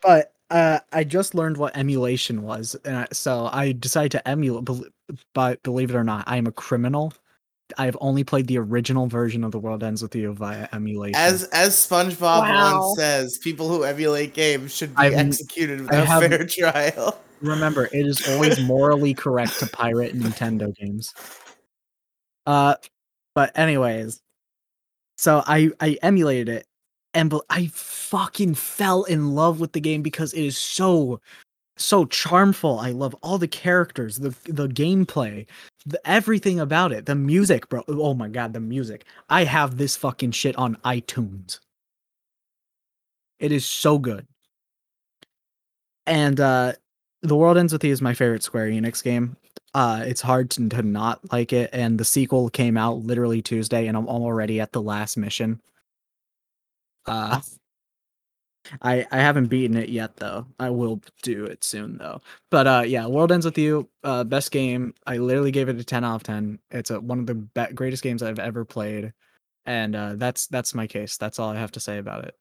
[0.00, 4.68] but uh, I just learned what emulation was, and I, so I decided to emulate.
[5.12, 7.12] Bel- But believe it or not, I am a criminal.
[7.78, 11.14] I've only played the original version of The World Ends with You via emulation.
[11.16, 12.80] As as SpongeBob Wow.
[12.80, 17.18] once says, people who emulate games should be I've- executed without have- fair trial.
[17.40, 21.12] Remember, it is always morally correct to pirate Nintendo games.
[22.46, 22.74] Uh,
[23.34, 24.20] but anyways,
[25.16, 26.66] so I I emulated it,
[27.14, 31.20] and I fucking fell in love with the game because it is so
[31.84, 32.78] so charmful.
[32.80, 35.46] I love all the characters, the the gameplay,
[35.86, 37.06] the, everything about it.
[37.06, 37.82] The music, bro.
[37.88, 39.04] Oh my god, the music.
[39.28, 41.60] I have this fucking shit on iTunes.
[43.38, 44.26] It is so good.
[46.06, 46.72] And uh
[47.22, 49.36] The World Ends With You is my favorite Square Enix game.
[49.74, 53.86] Uh it's hard to, to not like it and the sequel came out literally Tuesday
[53.86, 55.60] and I'm already at the last mission.
[57.06, 57.40] Uh
[58.80, 60.46] I I haven't beaten it yet though.
[60.58, 62.20] I will do it soon though.
[62.50, 64.94] But uh yeah, World Ends with You, uh best game.
[65.06, 66.58] I literally gave it a 10 out of 10.
[66.70, 69.12] It's a, one of the be- greatest games I've ever played.
[69.66, 71.16] And uh that's that's my case.
[71.16, 72.36] That's all I have to say about it.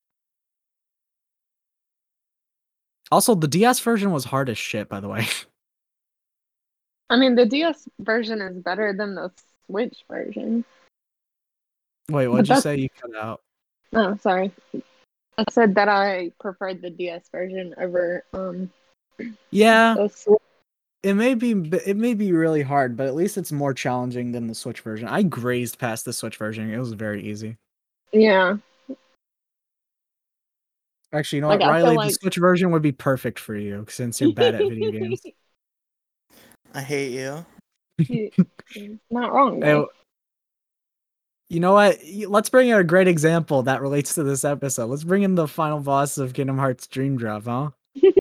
[3.12, 5.28] Also, the DS version was hard as shit, by the way.
[7.10, 9.32] I mean, the DS version is better than the
[9.68, 10.64] Switch version.
[12.10, 13.42] Wait, what'd you that's- say you cut out?
[13.94, 14.52] Oh, sorry.
[15.42, 18.72] I said that I preferred the DS version over um
[19.52, 20.08] Yeah,
[21.04, 21.52] it may be
[21.86, 25.08] it may be really hard, but at least it's more challenging than the Switch version.
[25.08, 26.72] I grazed past the Switch version.
[26.72, 27.58] It was very easy.
[28.12, 28.58] Yeah.
[31.14, 31.96] Actually, you know Like, what, I Riley?
[31.98, 35.22] like- The Switch version would be perfect for you since you're bad at video games.
[36.74, 37.46] I hate you.
[37.98, 38.32] You-
[39.10, 39.56] Not wrong.
[39.62, 39.90] Hey, though.
[41.52, 42.00] You know what?
[42.28, 44.86] Let's bring in a great example that relates to this episode.
[44.86, 47.72] Let's bring in the final boss of Kingdom Hearts Dream Drop, huh?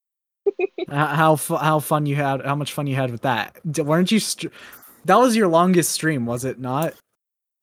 [0.91, 2.45] How fu- how fun you had?
[2.45, 3.57] How much fun you had with that?
[3.71, 4.19] D- weren't you?
[4.19, 4.49] Str-
[5.05, 6.95] that was your longest stream, was it not?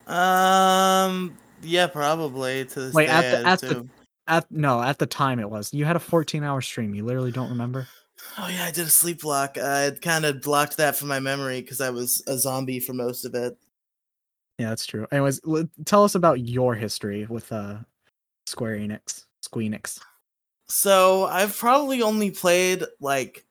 [0.06, 3.12] Um, yeah, probably to this Wait, day.
[3.12, 3.88] at the- I at the-
[4.26, 5.74] At no, at the time it was.
[5.74, 6.94] You had a 14 hour stream.
[6.94, 7.86] You literally don't remember.
[8.38, 9.58] Oh yeah, I did a sleep block.
[9.58, 13.24] I kind of blocked that from my memory because I was a zombie for most
[13.26, 13.56] of it.
[14.58, 15.06] Yeah, that's true.
[15.12, 17.78] Anyways, l- tell us about your history with uh
[18.46, 20.00] Square Enix, Squeenix.
[20.68, 23.44] So I've probably only played like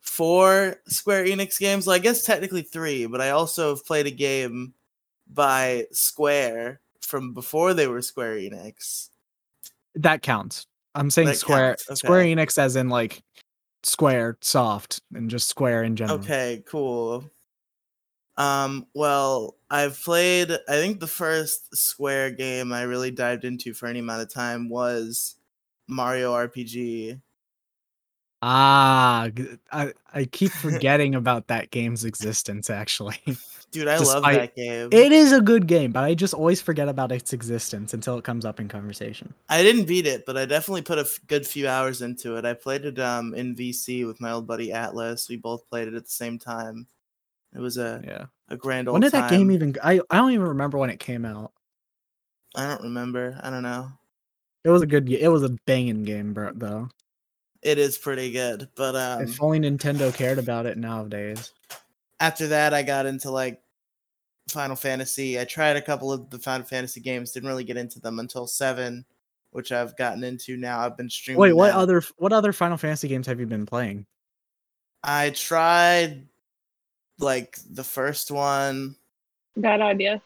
[0.00, 1.86] four Square Enix games.
[1.86, 4.72] Well, I guess technically three, but I also have played a game
[5.28, 9.10] by Square from before they were Square Enix.
[9.96, 10.66] That counts.
[10.94, 12.24] I'm saying That Square counts, Square.
[12.24, 13.22] Enix as in like
[13.82, 16.18] Square Soft and just Square in general.
[16.18, 17.30] Okay, cool.
[18.36, 23.86] Um, well, I've played I think the first Square game I really dived into for
[23.86, 25.36] any amount of time was
[25.88, 27.20] Mario RPG.
[28.42, 29.28] Ah,
[29.72, 33.18] I, I keep forgetting about that game's existence actually.
[33.72, 34.88] Dude, I love that game.
[34.92, 38.24] it is a good game, but I just always forget about its existence until it
[38.24, 39.34] comes up in conversation.
[39.48, 42.44] I didn't beat it, but I definitely put a f- good few hours into it.
[42.44, 45.28] I played it um in VC with my old buddy Atlas.
[45.28, 46.86] We both played it at the same time.
[47.56, 48.26] It was a, Yeah.
[48.50, 49.00] a grand old time.
[49.00, 49.50] When did that game time.
[49.52, 51.52] even I don't even remember when it came out.
[52.54, 53.40] I don't remember.
[53.42, 53.88] I don't know.
[54.64, 56.88] It was a good it was a banging game, bro, though.
[57.62, 61.52] It is pretty good, but um if only Nintendo cared about it nowadays.
[62.20, 63.60] after that I got into like
[64.48, 65.40] Final Fantasy.
[65.40, 68.46] I tried a couple of the Final Fantasy games, didn't really get into them until
[68.46, 69.04] 7,
[69.50, 70.80] which I've gotten into now.
[70.80, 71.76] I've been streaming Wait, what that.
[71.76, 74.06] other what other Final Fantasy games have you been playing?
[75.02, 76.26] I tried
[77.18, 78.96] like the first one,
[79.56, 80.20] Bad idea.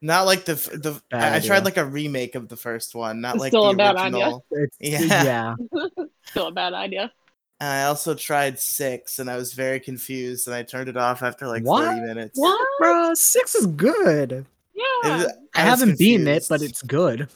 [0.00, 3.20] not like the the Bad I, I tried like a remake of the first one,
[3.20, 4.38] not It's like still the a bad idea.
[4.50, 5.24] It's, Yeah.
[5.24, 5.54] yeah.
[6.26, 7.12] Still a bad idea.
[7.58, 11.22] And I also tried 6 and I was very confused and I turned it off
[11.22, 11.84] after like What?
[11.84, 12.38] 30 minutes.
[12.38, 12.66] What?
[12.78, 14.46] Bro, six is good.
[14.74, 14.84] Yeah.
[15.16, 17.28] was- I, was haven't beaten it, but it's good.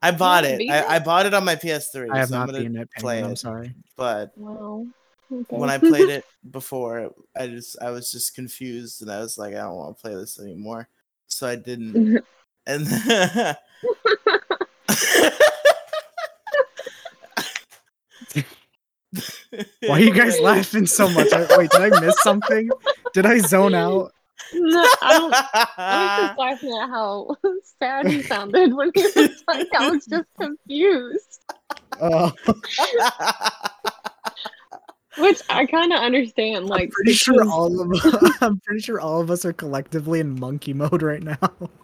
[0.00, 0.60] I bought it.
[0.70, 0.84] I, it?
[0.88, 2.08] I bought it on my PS3.
[2.12, 2.88] I have so I'm not beaten it.
[2.98, 3.74] play Penguin, I'm sorry.
[3.96, 4.86] But Wow.
[5.32, 5.56] Okay.
[5.56, 9.54] when I played it before, I just I was just confused and I was like,
[9.54, 10.88] I don't want to play this anymore.
[11.26, 12.24] So I didn't.
[12.68, 12.88] And
[19.86, 21.32] Why are you guys laughing so much?
[21.32, 22.68] I, wait, did I miss something?
[23.14, 24.12] Did I zone out?
[24.52, 25.34] no, I don't.
[25.78, 27.36] I was just laughing at how
[27.78, 31.40] sad he sounded when he was like, I was just confused.
[32.00, 32.30] Uh,
[35.18, 36.66] Which I kind of understand.
[36.66, 40.20] Like, I'm pretty sure because- all of I'm pretty sure all of us are collectively
[40.20, 41.38] in monkey mode right now.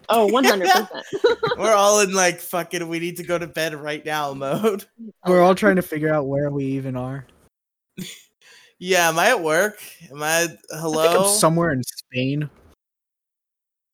[0.09, 0.89] Oh, 100%.
[1.59, 4.85] We're all in like fucking we need to go to bed right now mode.
[5.27, 7.27] We're all trying to figure out where we even are.
[8.79, 9.81] Yeah, am I at work?
[10.11, 11.25] Am I I think hello?
[11.33, 12.51] I'm somewhere in Spain.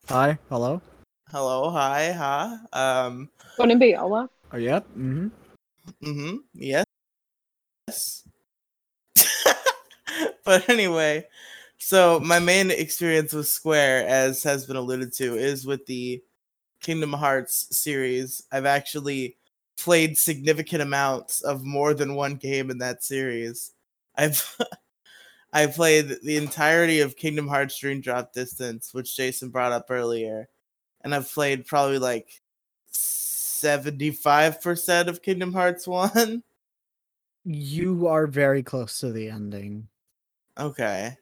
[0.08, 0.80] Hi, hello.
[1.30, 2.56] Hello, hi, huh?
[2.72, 4.30] Um Wouldn't it be Ola?
[4.52, 4.86] Oh, yep.
[4.96, 5.28] Mm-hmm.
[6.02, 6.36] Mm-hmm.
[6.54, 6.84] Yes.
[6.86, 6.87] Yes.
[10.44, 11.26] but anyway,
[11.78, 16.22] so my main experience with Square, as has been alluded to, is with the
[16.80, 18.42] Kingdom Hearts series.
[18.52, 19.36] I've actually
[19.76, 23.72] played significant amounts of more than one game in that series.
[24.16, 24.56] I've
[25.52, 30.48] I played the entirety of Kingdom Hearts Dream Drop Distance, which Jason brought up earlier,
[31.02, 32.42] and I've played probably like
[32.90, 36.42] seventy-five percent of Kingdom Hearts One.
[37.44, 39.88] You are very close to the ending.
[40.58, 41.16] Okay.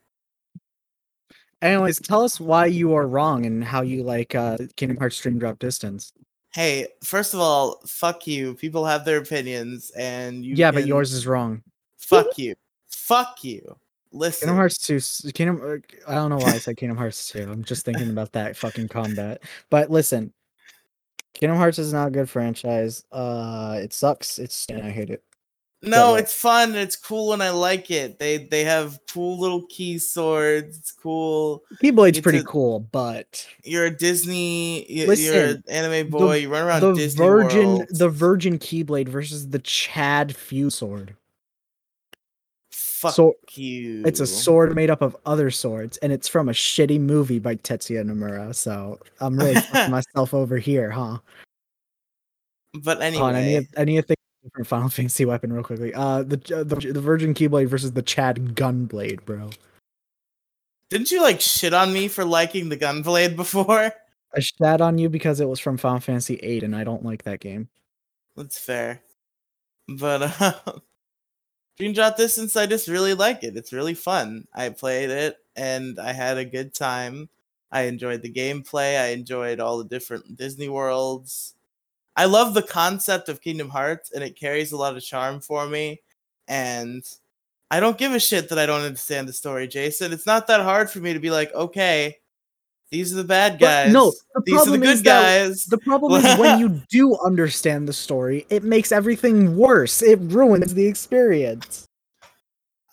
[1.62, 5.39] Anyways, tell us why you are wrong and how you like uh Kingdom Hearts Dream
[5.39, 6.12] Drop Distance.
[6.53, 8.55] Hey, first of all, fuck you.
[8.55, 10.55] People have their opinions, and you.
[10.55, 11.62] yeah, but yours is wrong.
[11.99, 12.55] Fuck you.
[12.89, 13.76] Fuck you.
[14.12, 14.47] Listen.
[14.47, 15.32] Kingdom Hearts two.
[15.32, 17.43] Kingdom uh, I don't know why I said Kingdom Hearts 2.
[17.43, 19.43] I'm just thinking about that fucking combat.
[19.70, 20.32] But listen.
[21.34, 23.05] Kingdom Hearts is not a good franchise.
[23.12, 24.39] Uh it sucks.
[24.39, 25.22] It's and I hate it.
[25.83, 26.74] No, it's fun.
[26.74, 28.18] It's cool, and I like it.
[28.18, 30.79] They they have cool little key swords.
[30.79, 31.62] It's cool.
[31.83, 34.81] Keyblade's pretty a- cool, but You're a Disney.
[34.81, 36.37] y- You're Listen, an anime boy.
[36.39, 37.87] you run around the Disney Virgin World.
[37.91, 41.14] the Virgin Keyblade versus the Chad Fuse sword.
[42.70, 44.03] Fuck so- you.
[44.07, 47.57] It's a sword made up of other swords, and it's from a shitty movie by
[47.57, 48.55] Tetsuya Nomura.
[48.55, 49.55] So I'm really
[49.91, 51.18] myself over here, huh?
[52.83, 55.62] But Hold on, I need, anyway, I need to think different Final Fantasy weapon real
[55.62, 55.92] quickly.
[55.94, 59.51] Uh, the the, the Virgin Keyblade versus the Chad Gunblade, bro.
[60.90, 63.92] didn't you like shit on me for liking the Gunblade before?
[64.34, 67.24] I shat on you because it was from Final Fantasy VIII, and I don't like
[67.24, 67.68] that game.
[68.36, 69.03] That's fair.
[69.88, 70.82] But um,
[71.76, 73.57] Dream Drop Distance, I just really like it.
[73.57, 74.47] It's really fun.
[74.55, 77.28] I played it and I had a good time.
[77.70, 79.01] I enjoyed the gameplay.
[79.01, 81.55] I enjoyed all the different Disney worlds.
[82.17, 85.67] I love the concept of Kingdom Hearts and it carries a lot of charm for
[85.67, 86.01] me.
[86.49, 87.05] And
[87.71, 90.12] I don't give a shit that I don't understand the story, Jason.
[90.12, 92.17] It's not that hard for me to be like, okay,
[92.91, 93.93] these are the bad But guys.
[93.93, 95.64] no, the these are the problem good is that guys.
[95.64, 100.03] The problem is when you do understand the story, it makes everything worse.
[100.03, 101.85] It ruins the experience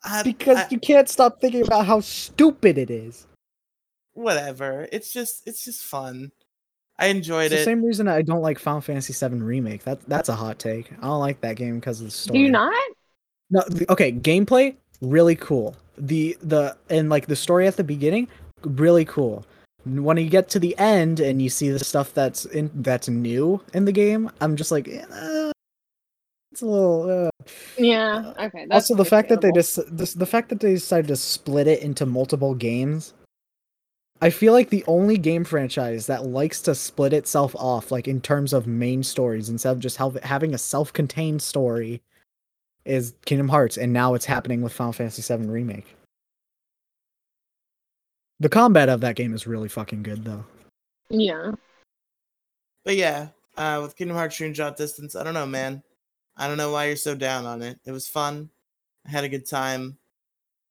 [0.03, 3.25] I- because I- you can't stop thinking about how stupid it is.
[4.15, 4.87] whatever.
[4.91, 6.31] It's just it's just fun.
[6.99, 7.65] I enjoyed It's the it.
[7.65, 9.83] same reason I don't like Final Fantasy VII remake.
[9.83, 10.91] That that's a hot take.
[10.99, 12.39] I don't like that game because of the story.
[12.39, 12.45] Do story.
[12.45, 12.91] you not?
[13.49, 15.75] No, okay, gameplay really cool.
[15.97, 18.27] The the and like the story at the beginning
[18.63, 19.45] really cool.
[19.85, 23.59] When you get to the end and you see the stuff that's in that's new
[23.73, 25.51] in the game, I'm just like, eh,
[26.53, 27.27] it's a little.
[27.27, 27.29] Uh.
[27.77, 28.33] Yeah.
[28.39, 28.65] Okay.
[28.69, 31.67] That's Also, the fact that they just this, the fact that they decided to split
[31.67, 33.13] it into multiple games.
[34.23, 38.21] I feel like the only game franchise that likes to split itself off, like in
[38.21, 42.01] terms of main stories, instead of just have, having a self-contained story,
[42.85, 45.97] is Kingdom Hearts, and now it's happening with Final Fantasy VII Remake.
[48.39, 50.45] The combat of that game is really fucking good, though.
[51.09, 51.51] Yeah.
[52.85, 55.83] But yeah, uh, with Kingdom Hearts Dream Drop Distance, I don't know, man.
[56.37, 57.77] I don't know why you're so down on it.
[57.85, 58.49] It was fun.
[59.05, 59.97] I had a good time.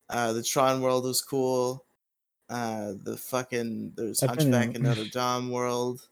[0.08, 1.84] Uh, the Tron world was cool.
[2.52, 6.06] Uh, the fucking there's I've Hunchback in- Notre Dame world.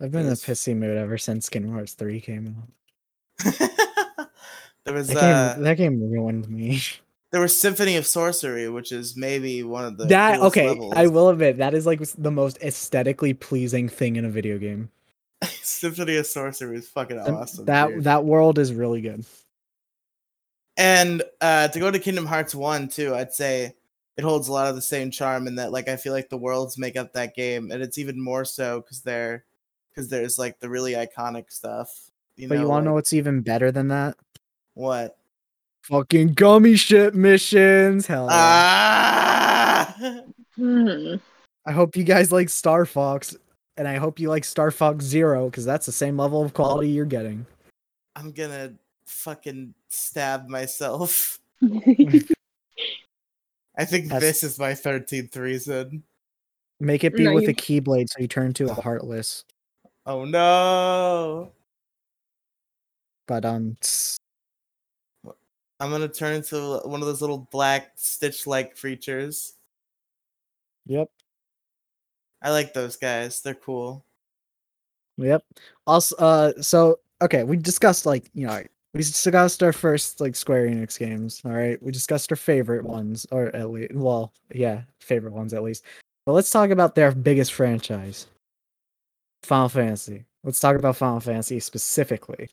[0.00, 3.54] I've been in a pissy mood ever since Kingdom Hearts 3 came out.
[4.84, 6.80] there was That uh, game, that game ruined me.
[7.32, 10.94] there was Symphony of Sorcery, which is maybe one of the that okay, levels.
[10.96, 14.90] I will admit that is like the most aesthetically pleasing thing in a video game.
[15.42, 17.64] Symphony of Sorcery is fucking awesome.
[17.64, 18.04] that dude.
[18.04, 19.24] that world is really good.
[20.76, 23.74] And uh, to go to Kingdom Hearts 1 too, I'd say
[24.16, 26.36] it holds a lot of the same charm in that like I feel like the
[26.36, 29.44] worlds make up that game and it's even more so cuz they're
[29.94, 32.10] cuz there's like the really iconic stuff.
[32.36, 34.16] You But know, you want to know what's even better than that?
[34.74, 35.16] what?
[35.82, 38.06] Fucking gummy ship missions.
[38.06, 38.32] Hell, yeah.
[38.32, 39.96] Ah!
[40.56, 41.16] Hmm.
[41.66, 43.36] I hope you guys like Star Fox,
[43.76, 46.90] and I hope you like Star Fox Zero because that's the same level of quality
[46.90, 47.44] you're getting.
[48.14, 48.74] I'm going to
[49.06, 51.40] fucking stab myself.
[53.76, 56.02] I think That's- this is my 13th reason.
[56.80, 59.44] Make it be No, with you- a keyblade so you turn to a heartless.
[60.06, 61.52] Oh no.
[63.26, 63.76] But um,
[65.80, 69.54] I'm going to turn into one of those little black stitch-like creatures.
[70.86, 71.08] yep,
[72.42, 73.40] I like those guys.
[73.40, 74.04] They're cool.
[75.16, 75.42] yep.
[75.86, 78.62] Also, uh, so okay, we discussed like you know
[78.94, 81.42] we discussed our first like Square Enix games.
[81.44, 85.64] All right, we discussed our favorite ones, or at least, well, yeah, favorite ones at
[85.64, 85.84] least.
[86.24, 88.28] But let's talk about their biggest franchise,
[89.42, 90.24] Final Fantasy.
[90.44, 92.48] Let's talk about Final Fantasy specifically.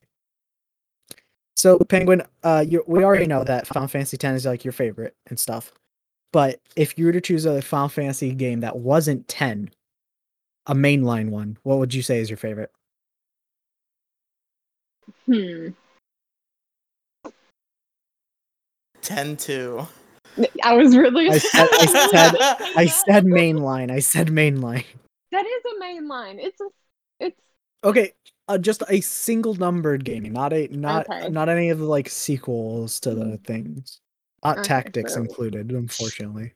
[1.56, 5.16] So, Penguin, uh, you, we already know that Final Fantasy X is like your favorite
[5.28, 5.72] and stuff.
[6.34, 9.70] But if you were to choose a Final Fantasy game that wasn't 10,
[10.66, 12.72] a mainline one, what would you say is your favorite?
[15.26, 15.70] hmm.
[19.02, 19.88] 10 2.
[20.64, 21.30] I was really.
[21.30, 23.92] I said- I said- I said mainline.
[23.92, 24.86] I said mainline.
[25.32, 26.40] that is a main line.
[26.40, 26.66] It's a.
[27.20, 27.40] It's
[27.84, 28.14] Okay,
[28.48, 31.30] uh, just a single numbered game, not a not Okay.
[31.30, 34.00] not any of the like sequels to the things.
[34.44, 36.54] Not Okay, tactics so- included, unfortunately.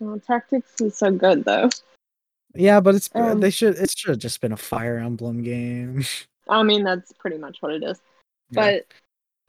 [0.00, 1.68] well, tactics is so good though.
[2.54, 6.04] Yeah, but it's Um, they should it should have just been a Fire Emblem game.
[6.48, 8.00] I mean, that's pretty much what it is.
[8.50, 8.80] Yeah.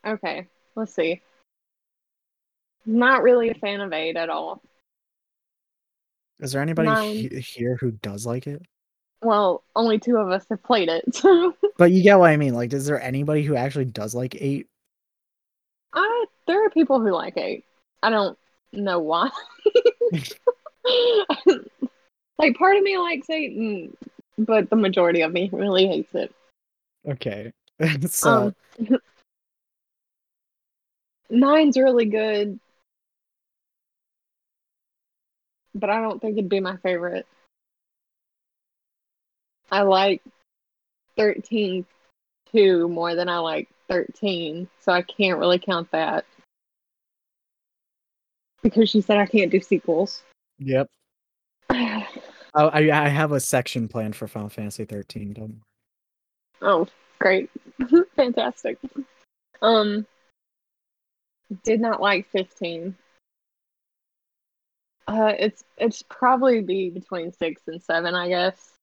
[0.04, 1.22] But okay, let's see.
[2.86, 4.62] Not really a fan of eight at all.
[6.40, 8.62] Is there anybody he- here who does like it?
[9.22, 12.54] Well, only two of us have played it, so But you get what I mean.
[12.54, 14.68] Like, is there anybody who actually does like eight?
[15.94, 17.66] I there are people who like eight.
[18.02, 18.38] I don't
[18.72, 19.30] know why.
[22.38, 23.98] like part of me likes eight, and,
[24.38, 26.34] but the majority of me really hates it.
[27.08, 27.52] Okay,
[28.08, 29.00] so Um,
[31.30, 32.60] nine's really good,
[35.76, 37.28] but I don't think it'd be my favorite.
[39.72, 40.22] I like
[41.18, 41.86] 13
[42.52, 46.26] 2 more than I like 13, so I can't really count that.
[48.62, 50.24] Because she said I can't do sequels.
[50.58, 50.88] yep.
[52.56, 55.34] Oh, I I have a section planned for Final Fantasy 13.
[55.34, 55.62] Don't
[56.64, 56.88] Oh,
[57.20, 57.52] great.
[58.16, 58.80] Fantastic.
[59.62, 60.08] Um
[61.64, 62.96] did not like 15.
[65.10, 68.74] Uh it's it's probably be between 6 and 7, I guess.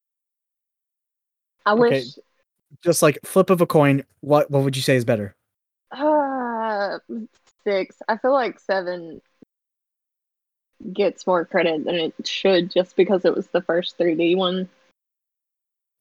[1.65, 1.81] I Okay.
[1.81, 2.19] wish
[2.83, 4.05] just like flip of a coin.
[4.21, 5.35] What what would you say is better?
[5.93, 6.99] uh
[7.65, 7.97] 6.
[8.09, 9.23] I feel like 7
[10.93, 14.69] gets more credit than it should just because it was the first 3D one.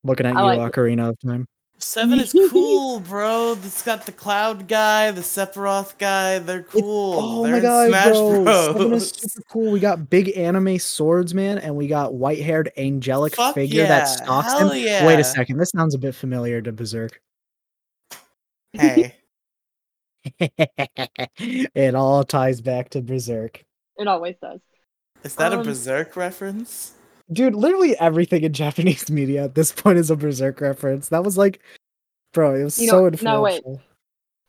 [0.03, 1.45] Looking at I you, like- Ocarina of Time.
[1.78, 3.51] Seven is cool, bro.
[3.63, 6.39] It's got the Cloud guy, the Sephiroth guy.
[6.39, 7.19] They're cool.
[7.21, 8.45] Oh They're my god, Smash bro!
[8.45, 9.71] Seven is super cool.
[9.71, 14.53] We got big anime swordsman, and we got white-haired angelic Fuck figure yeah, that stalks
[14.53, 14.84] hell him.
[14.86, 15.05] yeah.
[15.05, 17.21] Wait a second, this sounds a bit familiar to Berserk.
[18.73, 19.15] Hey,
[21.38, 23.63] it all ties back to Berserk.
[23.97, 24.59] It always does.
[25.23, 26.93] is that a Um, Berserk reference?
[27.32, 31.09] Dude, literally everything in Japanese media at this point is a Berserk reference.
[31.09, 31.59] That was like,
[32.34, 33.63] bro, it was You so know- influential.
[33.71, 33.80] no, wait.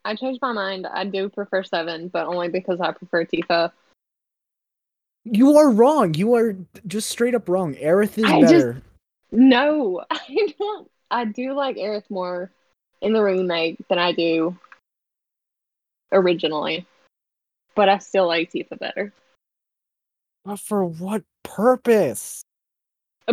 [0.04, 0.86] I changed my mind.
[0.86, 3.72] I do prefer 7, but only because I prefer Tifa.
[5.24, 6.14] You are wrong.
[6.14, 6.54] You are
[6.86, 7.74] just straight up wrong.
[7.74, 8.82] Aerith is I just- better.
[9.32, 10.90] No, I don't.
[11.10, 12.50] I do like Aerith more
[13.00, 14.56] in the remake than I do
[16.12, 16.86] originally,
[17.74, 19.12] but I still like Tifa better
[20.44, 22.42] But for what purpose?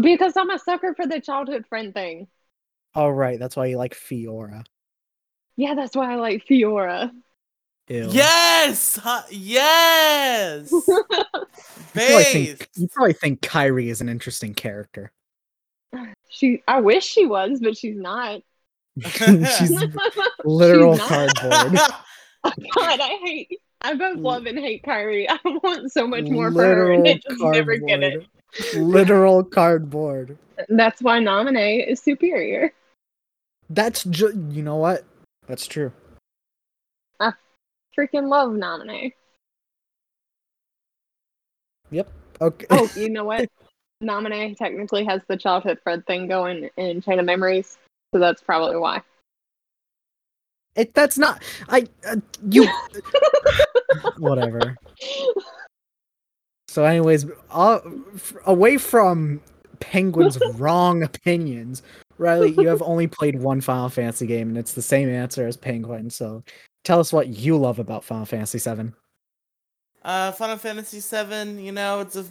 [0.01, 2.27] Because I'm a sucker for the childhood friend thing.
[2.95, 3.39] Oh, right.
[3.39, 4.65] That's why you like Fiora.
[5.55, 7.11] Yeah, that's why I like Fiora.
[7.89, 8.07] Ew.
[8.11, 10.87] Yes, huh, yes, You
[11.93, 15.11] probably, think, you probably think Kairi is an interesting character.
[16.29, 18.41] she, I wish she was, but she's not.
[19.03, 19.71] She's
[20.45, 21.35] literal She's not.
[21.35, 21.79] cardboard.
[22.75, 23.59] God, I hate.
[23.81, 25.25] I both love and hate Kairi.
[25.27, 28.25] I want so much more Literal for her, and I just never get it.
[28.75, 30.37] Literal cardboard.
[30.69, 32.73] That's why Namine is superior.
[33.69, 35.05] That's just, you know what?
[35.47, 35.91] That's true.
[37.19, 37.31] I
[37.97, 39.13] freaking love Namine.
[41.91, 42.11] Yep.
[42.41, 42.65] Okay.
[42.69, 43.49] Oh, you know what?
[44.03, 47.77] Namine technically has the childhood Fred thing going in Chain of Memories,
[48.13, 49.01] so that's probably why.
[50.75, 51.41] It, that's not.
[51.69, 51.87] I.
[52.05, 52.17] Uh,
[52.49, 52.67] you.
[54.17, 54.75] whatever.
[56.73, 57.81] So, anyways, uh,
[58.15, 59.41] f- away from
[59.79, 61.83] Penguin's wrong opinions,
[62.17, 65.55] Riley, you have only played one Final Fantasy game, and it's the same answer as
[65.55, 66.09] Penguin.
[66.09, 66.43] So,
[66.83, 68.91] tell us what you love about Final Fantasy VII.
[70.03, 71.63] Uh, Final Fantasy VII.
[71.63, 72.25] You know, it's a.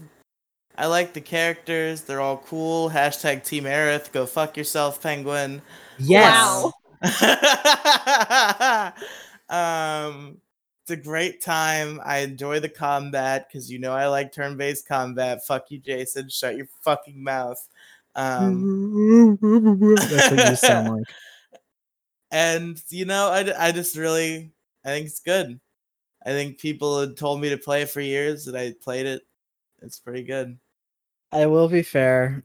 [0.77, 2.01] I like the characters.
[2.01, 2.91] They're all cool.
[2.91, 4.11] Hashtag Team Aerith.
[4.11, 5.63] Go fuck yourself, Penguin.
[6.01, 6.65] Yes.
[7.01, 8.93] Wow.
[10.09, 10.39] um,
[10.83, 12.01] it's a great time.
[12.05, 15.45] I enjoy the combat because you know I like turn-based combat.
[15.47, 16.29] Fuck you, Jason.
[16.29, 17.65] Shut your fucking mouth.
[18.17, 19.39] Um,
[19.97, 21.61] That's what you sound like.
[22.33, 24.53] and you know, I, I just really
[24.85, 25.61] I think it's good.
[26.25, 29.23] I think people had told me to play it for years, and I played it.
[29.83, 30.59] It's pretty good.
[31.31, 32.43] I will be fair.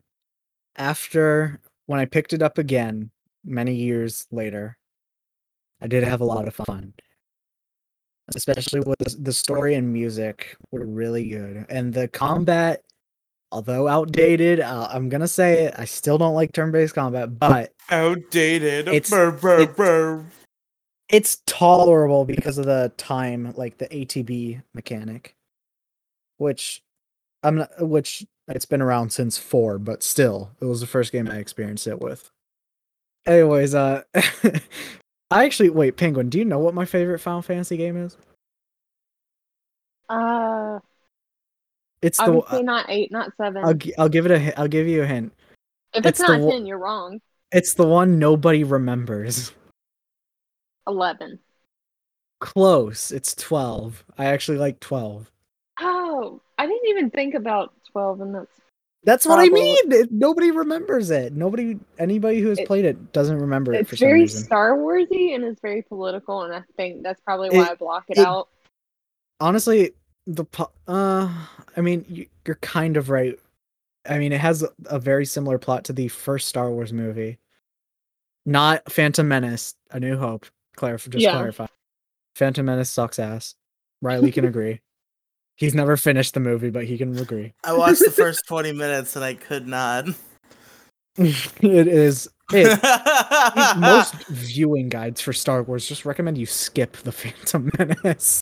[0.75, 3.09] After when I picked it up again
[3.43, 4.77] many years later,
[5.81, 6.93] I did have a lot of fun.
[8.35, 11.65] Especially with the, story and music were really good.
[11.69, 12.83] And the combat,
[13.51, 17.39] although outdated, uh, I'm going to say it, I still don't like turn based combat,
[17.39, 18.87] but Outdated.
[18.89, 20.25] It's- Brr, brr, it's- brr.
[21.09, 25.35] it's tolerable because of the time, like the ATB mechanic.
[26.37, 26.83] which
[27.43, 31.29] I'm not which it's been around since 4, but still, it was the first game
[31.29, 32.29] I experienced it with.
[33.25, 34.03] Anyways, uh
[35.29, 38.17] I actually wait, Penguin, do you know what my favorite Final Fantasy game is?
[40.09, 40.79] Uh,
[42.01, 45.03] It's the obviously not eight, not 7 I'll I'll give it a I'll give you
[45.03, 45.33] a hint.
[45.93, 47.19] if it's it's, the not one- ten, you're wrong.
[47.51, 49.51] It's the one nobody remembers.
[50.85, 51.39] Eleven.
[52.39, 53.11] Close.
[53.11, 54.03] It's 12.
[54.17, 55.31] I actually like 12.
[55.79, 58.51] Oh, I didn't even think about twelve, and that's
[59.07, 59.75] That's what I mean.
[59.91, 61.31] It, nobody remembers it.
[61.33, 64.43] Nobody, anybody who has It- played it doesn't remember it it's for some very reason.
[64.43, 68.03] Star Warsy and it's very political, and I think that's probably It- why I block
[68.09, 68.49] it, it- out.
[69.39, 69.93] Honestly,
[70.25, 70.43] the
[70.89, 71.31] uh,
[71.77, 73.39] I mean, you, you're kind of right.
[74.05, 77.37] I mean, it has a, a very similar plot to the first Star Wars movie,
[78.45, 80.45] not Phantom Menace: A New Hope.
[80.75, 81.31] Clarify, just Yeah.
[81.31, 81.67] clarify.
[82.35, 83.55] Phantom Menace sucks ass.
[84.01, 84.81] Riley can agree.
[85.57, 87.53] He's never finished the movie, but he can agree.
[87.63, 90.05] I watched the first 20 minutes and I could not.
[91.17, 92.29] it is.
[92.53, 92.79] It,
[93.77, 98.39] most viewing guides for Star Wars just recommend you skip the Phantom Menace.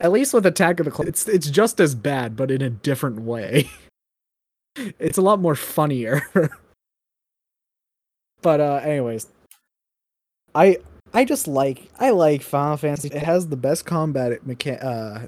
[0.00, 2.70] At least with Attack of the Clones, it's it's just as bad, but in a
[2.70, 3.70] different way.
[4.98, 6.22] it's a lot more funnier.
[8.42, 9.28] but uh, anyways,
[10.54, 10.78] I
[11.16, 13.08] I just like I like Final Fantasy.
[13.08, 15.26] It has the best combat mecha- uh,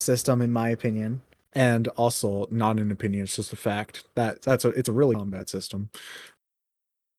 [0.00, 1.22] system in my opinion,
[1.52, 3.22] and also not an opinion.
[3.22, 5.90] It's just a fact that that's a it's a really combat system.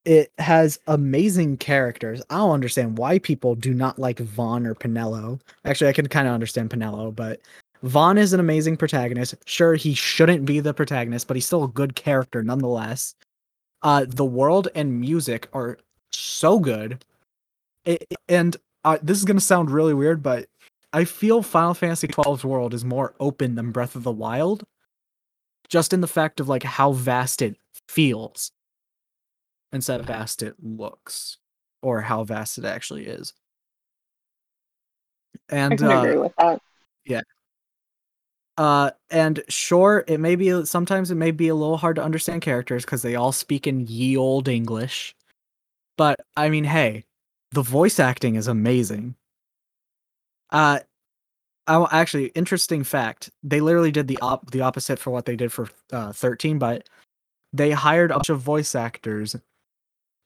[0.04, 2.22] It has amazing characters.
[2.30, 5.40] I don't understand why people do not like Vaan or Penelo.
[5.64, 7.40] Actually, I can kind of understand Penelo, but
[7.86, 9.36] Vaan is an amazing protagonist.
[9.46, 13.16] Sure, he shouldn't be the protagonist, but he's still a good character nonetheless.
[13.82, 15.78] Uh, the world and music are
[16.12, 17.06] so good.
[17.90, 20.48] It, and uh, this is gonna sound really weird, but
[20.94, 24.64] I feel Final Fantasy XII's world is more open than Breath of the Wild,
[25.70, 28.52] just in the fact of like how vast it feels
[29.74, 31.40] instead of vast it looks,
[31.82, 33.34] or how vast it actually is.
[35.52, 36.62] I And can uh, agree with that.
[38.56, 42.44] uh, and sure, it may be sometimes it may be a little hard to understand
[42.44, 45.16] characters because they all speak in ye old English.
[45.98, 47.06] But I mean, hey,
[47.52, 49.16] the voice acting is amazing.
[50.52, 50.80] Uh,
[51.68, 53.30] I actually interesting fact.
[53.44, 56.90] They literally did the op the opposite for what they did for uh, thirteen, but
[57.54, 59.36] they hired a bunch of voice actors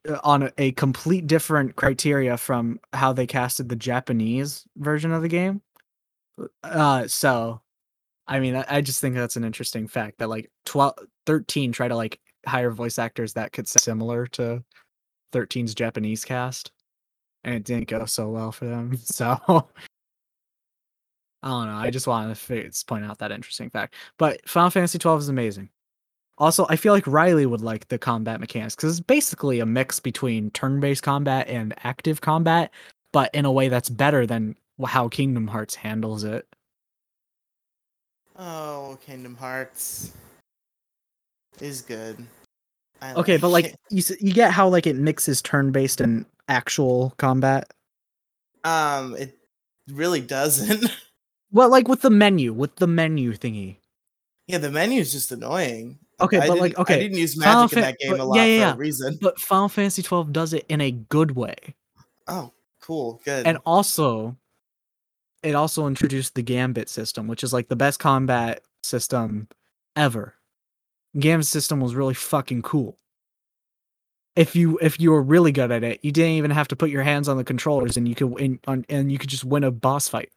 [0.09, 5.21] uh, on a, a complete different criteria from how they casted the Japanese version of
[5.21, 5.61] the game.
[6.63, 7.61] Uh, so
[8.27, 10.95] I mean, I, I just think that's an interesting fact that like 12,
[11.25, 14.63] 13 try to like hire voice actors that could sound similar to
[15.33, 16.71] 13's Japanese cast,
[17.43, 18.97] and it didn't go so well for them.
[19.03, 19.37] So
[21.43, 21.75] I don't know.
[21.75, 23.95] I just wanted to point out that interesting fact.
[24.17, 25.69] But Final Fantasy 12 is amazing.
[26.37, 29.99] Also, I feel like Riley would like the combat mechanics because it's basically a mix
[29.99, 32.71] between turn-based combat and active combat,
[33.11, 36.47] but in a way that's better than how Kingdom Hearts handles it.
[38.39, 40.13] oh, Kingdom Hearts
[41.59, 42.25] is good.
[43.03, 43.79] I Okay, but like it.
[43.89, 47.71] you you get how like it mixes turn-based and actual combat.
[48.63, 49.37] um, it
[49.91, 50.89] really doesn't.
[51.51, 53.77] Well, like with the menu, with the menu thingy.
[54.47, 55.99] yeah, the menu is just annoying.
[56.19, 58.35] Okay, I but like okay, I didn't use Final magic in that game a lot
[58.37, 59.19] yeah, yeah, for a reason.
[59.21, 61.75] but Final Fantasy 12 does it in a good way.
[62.27, 62.51] Oh,
[62.81, 63.45] cool, good.
[63.45, 64.35] And also
[65.43, 69.47] it also introduced the Gambit system, which is like the best combat system
[69.95, 70.33] ever.
[71.17, 72.97] Gambit system was really fucking cool.
[74.35, 76.89] If you if you were really good at it, you didn't even have to put
[76.89, 79.71] your hands on the controllers and you could and, and you could just win a
[79.71, 80.31] boss fight.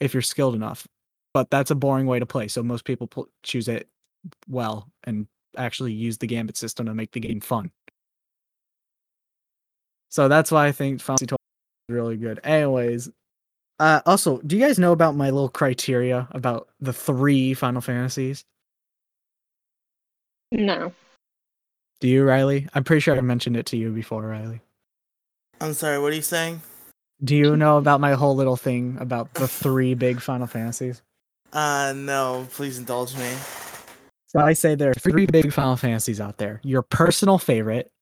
[0.00, 0.86] If you're skilled enough.
[1.34, 3.88] But that's a boring way to play, so most people pl- choose it
[4.46, 5.26] well and
[5.56, 7.70] actually use the Gambit system to make the game fun.
[10.10, 11.38] So that's why I think Final Fantasy 12
[11.88, 12.40] is really good.
[12.44, 13.08] Anyways,
[13.78, 18.44] uh, also, do you guys know about my little criteria about the three Final Fantasies?
[20.50, 20.92] No.
[22.00, 22.68] Do you, Riley?
[22.74, 24.60] I'm pretty sure I mentioned it to you before, Riley.
[25.60, 26.60] I'm sorry, what are you saying?
[27.22, 31.02] Do you know about my whole little thing about the three big Final Fantasies?
[31.52, 33.32] Uh, no, please indulge me.
[34.26, 36.60] So I say there are three big Final Fantasies out there.
[36.64, 37.92] Your personal favorite,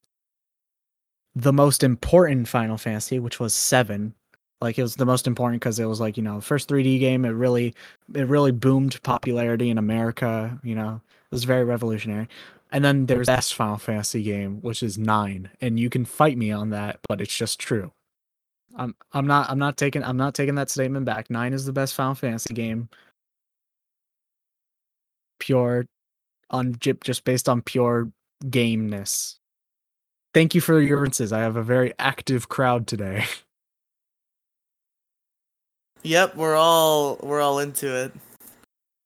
[1.34, 4.14] the most important Final Fantasy, which was seven.
[4.60, 7.24] Like it was the most important because it was like you know first 3D game.
[7.24, 7.74] It really
[8.14, 10.58] it really boomed popularity in America.
[10.62, 11.00] You know
[11.30, 12.28] it was very revolutionary.
[12.72, 16.52] And then there's S Final Fantasy game, which is nine, and you can fight me
[16.52, 17.92] on that, but it's just true.
[18.76, 21.30] I'm I'm not I'm not taking I'm not taking that statement back.
[21.30, 22.88] Nine is the best Final Fantasy game.
[25.38, 25.86] Pure
[26.50, 28.10] on just based on pure
[28.48, 29.38] gameness.
[30.32, 31.32] Thank you for your references.
[31.32, 33.24] I have a very active crowd today.
[36.02, 38.12] Yep, we're all we're all into it.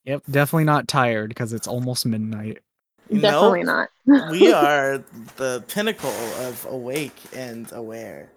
[0.04, 2.60] Yep, definitely not tired because it's almost midnight.
[3.12, 3.88] Definitely Nope.
[4.06, 4.30] not.
[4.30, 5.02] we are
[5.36, 8.30] the pinnacle of awake and aware.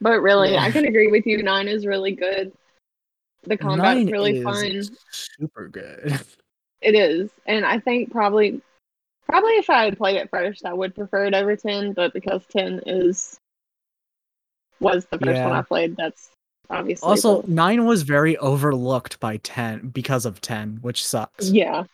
[0.00, 0.62] But really, Yeah.
[0.62, 1.42] I can agree with you.
[1.42, 2.52] Nine is really good.
[3.42, 4.96] The combat's Nine really is fun.
[5.10, 6.20] Super good.
[6.80, 8.60] It is, and I think probably,
[9.26, 11.94] probably if I had played it first, I would prefer it over ten.
[11.94, 13.38] But because ten is
[14.80, 16.28] was the first one I played, that's
[16.70, 21.50] obviously Also, the- nine was very overlooked by ten because of ten, which sucks.
[21.50, 21.84] yeah,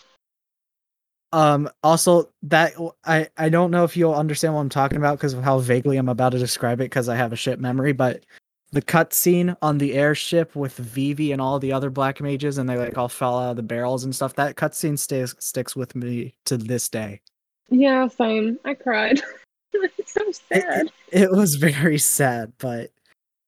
[1.33, 1.69] Um.
[1.83, 2.73] Also, that
[3.05, 5.97] I I don't know if you'll understand what I'm talking about because of how vaguely
[5.97, 7.93] I'm about to describe it because I have a shit memory.
[7.93, 8.25] But
[8.73, 12.77] the cutscene on the airship with Vivi and all the other black mages, and they
[12.77, 14.35] like all fell out of the barrels and stuff.
[14.35, 17.21] That cutscene stays sticks with me to this day.
[17.69, 18.59] yeah, same.
[18.65, 19.21] I cried.
[19.73, 20.91] it's so sad.
[21.13, 22.91] It was very sad, but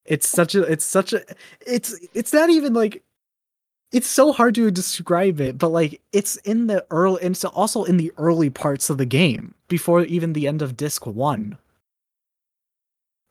[0.05, 1.23] it's such a it's such a
[1.67, 3.03] it's it's not even like
[3.93, 7.99] it's so hard to describe it, but like it's in the early it's also in
[7.99, 11.59] the early parts of the game before even the end of disc 1.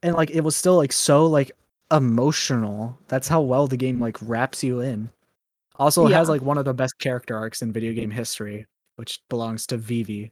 [0.03, 1.51] And like it was still like so like
[1.91, 2.97] emotional.
[3.07, 5.09] That's how well the game like wraps you in.
[5.77, 8.65] Also it has like one of the best character arcs in video game history,
[8.95, 10.31] which belongs to Vivi.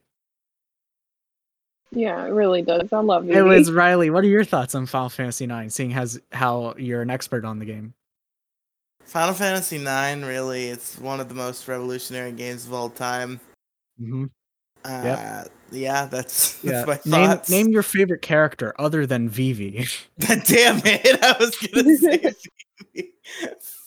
[1.92, 2.92] Yeah, it really does.
[2.92, 3.36] I love it.
[3.36, 4.10] It was Riley.
[4.10, 5.74] What are your thoughts on Final Fantasy IX?
[5.74, 7.94] Seeing as how you're an expert on the game.
[9.04, 13.40] Final Fantasy IX, really, it's one of the most revolutionary games of all time.
[14.00, 14.26] Mm-hmm.
[14.84, 16.84] Uh, Yeah, that's, Yeah.
[16.84, 17.50] that's my Name thoughts.
[17.50, 19.86] name your favorite character other than Vivi.
[20.20, 21.18] Damn it!
[21.24, 22.32] I was gonna say,
[22.94, 23.12] Phoebe.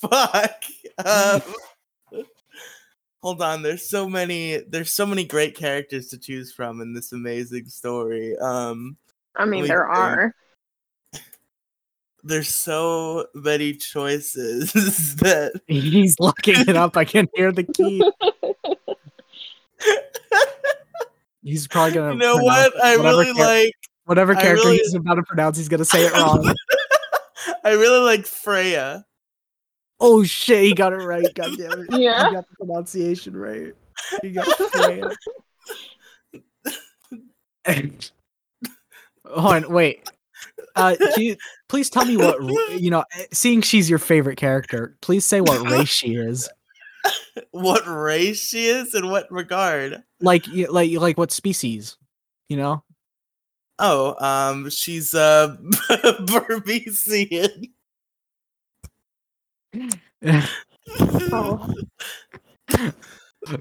[0.02, 0.62] fuck.
[1.06, 1.42] Um,
[3.24, 3.64] hold on.
[3.64, 4.58] There's so many.
[4.68, 8.38] There's so many great characters to choose from in this amazing story.
[8.38, 8.98] Um,
[9.36, 10.36] I mean, we there think- are.
[12.24, 14.72] there's so many choices
[15.18, 16.96] that He's looking it up.
[16.98, 18.04] I can't hear the key.
[21.42, 22.14] He's probably gonna.
[22.14, 23.74] you know what I really char- like.
[24.06, 26.54] Whatever character really- he's about to pronounce, he's gonna say it wrong.
[27.66, 29.06] I really like Freya.
[30.06, 30.66] Oh shit!
[30.66, 31.34] He got it right.
[31.34, 31.88] God damn it!
[31.92, 32.28] Yeah.
[32.28, 33.74] He got the pronunciation right.
[34.22, 35.10] He got Freya.
[39.26, 40.10] Hold on, wait.
[40.76, 41.38] Uh, can you
[41.70, 42.38] please tell me what
[42.80, 43.06] you know?
[43.14, 46.50] eh, Seeing she's your favorite character, please say what race she is.
[47.52, 50.04] What race she is in what regard?
[50.20, 51.98] Like, like, like what species?
[52.50, 52.84] You know?
[53.80, 55.56] Oh, um, she's uh
[55.90, 57.70] Burmecian.
[61.32, 61.74] Oh.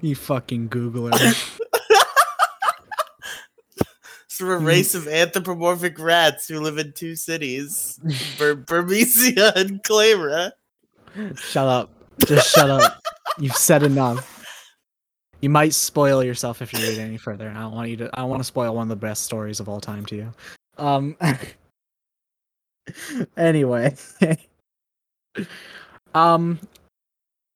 [0.01, 1.13] you fucking Googler.
[4.27, 7.99] It's from a race of anthropomorphic rats who live in two cities,
[8.39, 10.53] Bur- Burmecia and Cleyra.
[11.37, 11.91] shut up.
[12.27, 13.01] Just shut up.
[13.39, 14.29] You've said enough.
[15.41, 18.11] You might spoil yourself if you read any further, and I don't want you to.
[18.15, 20.33] I don't want to spoil one of the best stories of all time to you.
[20.79, 21.17] Um.
[23.37, 23.95] anyway.
[26.15, 26.59] um.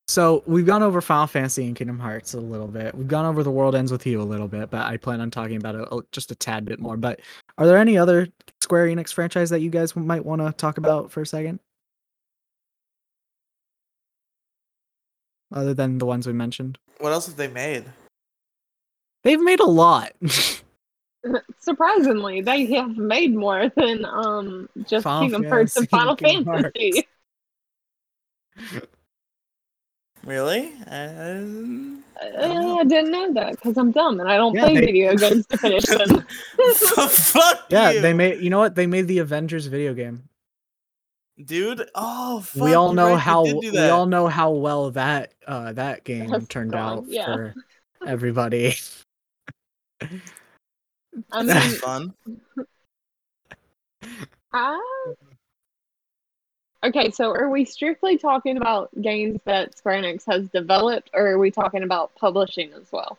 [0.09, 2.95] So we've gone over Final Fantasy and Kingdom Hearts a little bit.
[2.95, 5.33] We've gone over The World Ends with You a little bit, but I plan on
[5.33, 6.97] talking about it just a tad bit more.
[6.97, 7.19] But
[7.59, 8.29] are there any other
[8.63, 11.59] Square Enix franchise that you guys might want to talk about for a second?
[15.53, 17.85] Other than the ones we mentioned, What else have they made?
[19.25, 20.13] they've made a lot.
[21.59, 27.09] Surprisingly, they have made more than um just Final Kingdom Hearts and Final Kingdom Fantasy.
[30.25, 30.73] Really?
[30.89, 34.87] Um, Uh, I didn't know that because I'm dumb and I don't Yeah, play they-
[34.87, 36.27] video games to finish them.
[36.75, 38.41] fuck yeah, you, they made.
[38.43, 38.75] You know what?
[38.75, 40.25] They made the Avengers video game.
[41.45, 41.89] dude.
[41.95, 46.03] Oh, fuck, we all know right, how we all know how well that uh that
[46.05, 47.27] game Has turned gone, out yeah.
[47.27, 47.55] for
[48.07, 48.75] everybody.
[50.01, 52.15] I This mean, is fun.
[54.53, 54.81] I...
[56.87, 61.39] Okay, so are we strictly talking about games that Square Enix has developed, or are
[61.39, 63.18] we talking about publishing as well?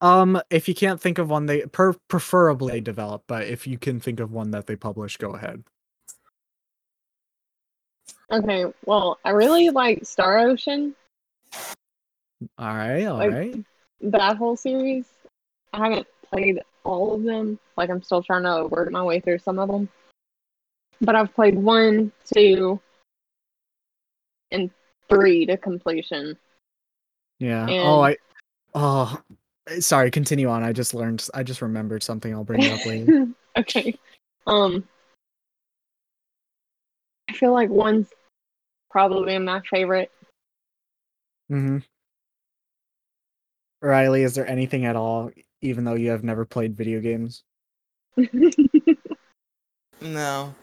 [0.00, 3.98] um, if you can't think of one, they per- preferably develop, but if you can
[3.98, 5.64] think of one that they publish, go ahead.
[8.30, 10.94] Okay, well, I really like Star Ocean,
[12.58, 13.64] All right, all Like- right.
[14.02, 15.06] that whole series.
[15.72, 17.58] I haven't played all of them.
[17.76, 19.88] Like, I'm still trying to work my way through some of them.
[21.00, 22.80] But I've played one, two,
[24.50, 24.70] and
[25.08, 26.36] three to completion.
[27.38, 27.62] Yeah.
[27.62, 28.16] And- Oh, I.
[28.74, 29.20] Oh,
[29.80, 30.10] sorry.
[30.10, 30.62] Continue on.
[30.62, 31.26] I just learned.
[31.34, 32.32] I just remembered something.
[32.32, 33.28] I'll bring it up later.
[33.56, 33.94] okay.
[34.46, 34.86] Um,
[37.28, 38.08] I feel like one's
[38.90, 40.10] probably my favorite.
[41.50, 41.78] mm-hmm.
[43.80, 45.30] Riley, is there anything at all,
[45.60, 47.44] even though you have never played video games?
[50.00, 50.54] No.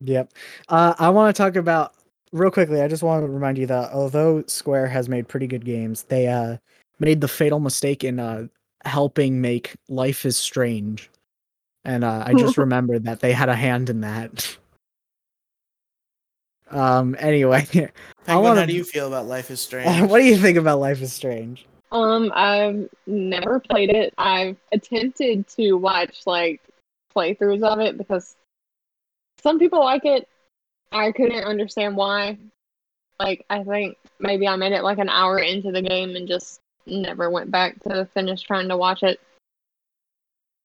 [0.00, 0.32] Yep.
[0.68, 1.94] Uh, I want to talk about
[2.32, 2.82] real quickly.
[2.82, 6.28] I just want to remind you that although Square has made pretty good games, they
[6.28, 6.58] uh
[6.98, 8.46] made the fatal mistake in uh
[8.84, 11.10] helping make Life is Strange,
[11.84, 14.56] and uh, I just remembered that they had a hand in that.
[16.70, 17.16] um.
[17.18, 17.90] Anyway, Penguin,
[18.44, 20.10] wanna- how do you feel about Life is Strange?
[20.10, 21.66] what do you think about Life is Strange?
[21.92, 24.12] um, I've never played it.
[24.18, 26.60] I've attempted to watch like
[27.14, 28.36] playthroughs of it because
[29.42, 30.28] some people like it.
[30.92, 32.38] I couldn't understand why.
[33.18, 36.60] Like, I think maybe I made it like an hour into the game and just
[36.86, 39.20] never went back to finish trying to watch it.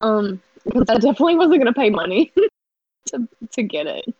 [0.01, 2.31] Um, because I definitely wasn't gonna pay money
[3.07, 4.13] to to get it.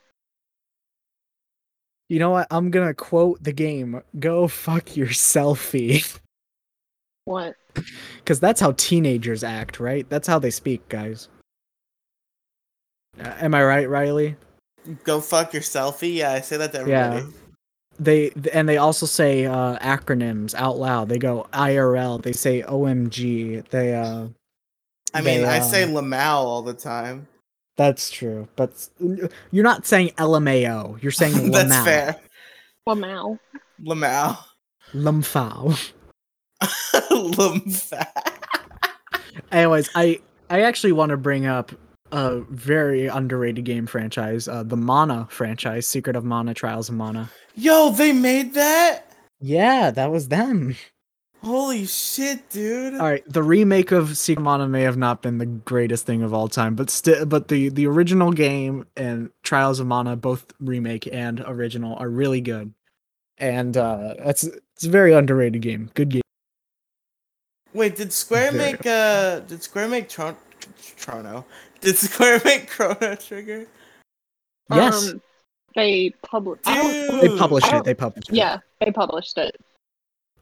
[2.09, 2.47] You know what?
[2.51, 4.01] I'm gonna quote the game.
[4.19, 6.19] Go fuck your selfie.
[7.25, 7.55] What?
[8.17, 10.09] Because that's how teenagers act, right?
[10.09, 11.29] That's how they speak, guys.
[13.21, 14.35] Uh, am I right, Riley?
[15.03, 16.15] Go fuck your selfie.
[16.15, 17.21] Yeah, I say that to everybody.
[17.25, 17.31] Yeah.
[17.99, 21.07] They and they also say uh, acronyms out loud.
[21.09, 22.21] They go IRL.
[22.23, 23.67] They say OMG.
[23.69, 24.27] They uh,
[25.13, 27.27] I mean, They, I uh, say Lamau all the time.
[27.77, 28.47] that's true.
[28.55, 28.89] But
[29.51, 31.01] you're not saying LMAO.
[31.03, 31.85] You're saying That's Lamau.
[31.85, 32.15] fair.
[32.87, 33.39] Well, Mal.
[33.83, 34.37] Lamau.
[34.93, 35.93] Lumfao.
[37.11, 38.05] Lamfa.
[39.51, 40.19] Anyways, I
[40.49, 41.71] I actually want to bring up
[42.11, 47.29] a very underrated game franchise, uh, the Mana franchise, Secret of Mana, Trials of Mana.
[47.55, 49.11] Yo, they made that?
[49.39, 50.75] Yeah, that was them.
[51.43, 52.93] Holy shit, dude.
[52.93, 56.21] All right, the remake of Secret of Mana may have not been the greatest thing
[56.21, 60.45] of all time, but still, but the the original game and Trials of Mana, both
[60.59, 62.73] remake and original, are really good.
[63.39, 65.89] And uh, that's it's a very underrated game.
[65.95, 66.21] Good game.
[67.73, 70.35] Wait, did Square make uh did Square make Tron
[70.97, 71.43] Trono?
[71.81, 73.67] Did Square make Chrono Trigger?
[74.73, 75.21] Yes, Um,
[75.75, 76.63] they published.
[76.65, 77.83] They published it.
[77.83, 78.35] They published it.
[78.35, 79.59] Yeah, they published it.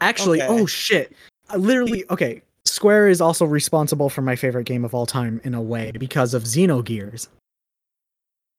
[0.02, 0.62] Actually, Okay.
[0.62, 1.14] oh shit.
[1.50, 2.42] I literally, okay.
[2.66, 6.34] Square is also responsible for my favorite game of all time in a way because
[6.34, 7.28] of Xenogears.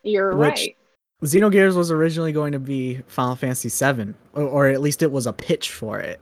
[0.03, 0.77] You're Which- right.
[1.23, 5.27] Xenogears was originally going to be Final Fantasy VII, or, or at least it was
[5.27, 6.19] a pitch for it.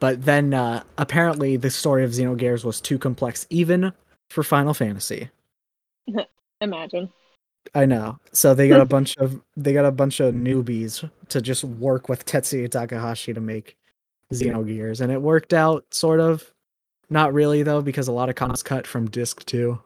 [0.00, 3.92] But then uh, apparently the story of Xenogears was too complex even
[4.30, 5.30] for Final Fantasy.
[6.60, 7.10] Imagine.
[7.74, 8.18] I know.
[8.32, 12.08] So they got a bunch of they got a bunch of newbies to just work
[12.08, 13.76] with Tetsuya Takahashi to make
[14.32, 16.52] Xenogears, and it worked out sort of.
[17.08, 19.80] Not really though, because a lot of content cut from disc two.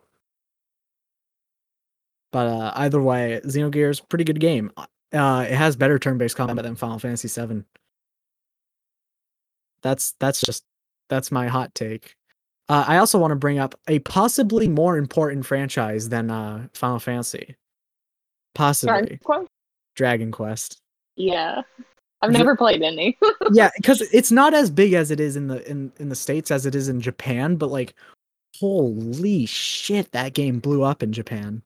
[2.33, 4.71] But uh, either way, Xenogears pretty good game.
[5.13, 7.65] Uh, it has better turn-based combat than Final Fantasy VII.
[9.83, 10.65] That's that's just
[11.09, 12.17] that's my hot take.
[12.71, 17.01] Uh, I also want to bring up a possibly more important franchise than uh, Final
[17.01, 17.57] Fantasy.
[18.55, 19.49] Possibly Dragon Quest?
[19.97, 20.79] Dragon Quest.
[21.17, 21.63] Yeah.
[22.23, 23.19] I've never played any.
[23.53, 26.53] yeah, because it's not as big as it is in the in in the states
[26.53, 27.95] as it is in Japan, but like,
[28.61, 31.63] holy shit, that game blew up in Japan.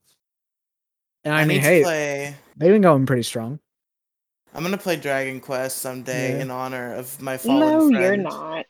[1.22, 3.58] And I, mean, need to hey, play they've been going pretty strong.
[4.54, 6.42] I'm gonna play Dragon Quest someday Yeah.
[6.42, 7.92] in honor of my fallen no, friend.
[7.92, 8.64] you're not.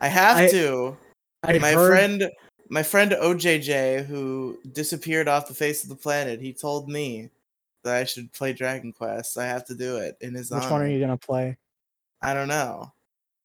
[0.00, 0.96] I have I- to.
[1.42, 2.30] I my heard, friend
[2.68, 7.30] my friend OJJ who disappeared off the face of the planet, he told me
[7.82, 9.38] that I should play Dragon Quest.
[9.38, 10.72] I have to do it in his which honor.
[10.72, 11.56] one are you gonna play?
[12.22, 12.92] I don't know.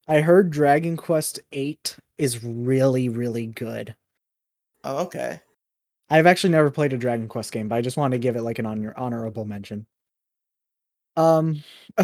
[0.08, 3.96] I heard Dragon Quest Eight is really really good.
[4.84, 5.42] Oh, okay.
[6.10, 8.44] I've actually never played a Dragon Quest game, but I just wanted to give it
[8.44, 9.88] like an honor- honorable mention.
[11.18, 11.64] Um,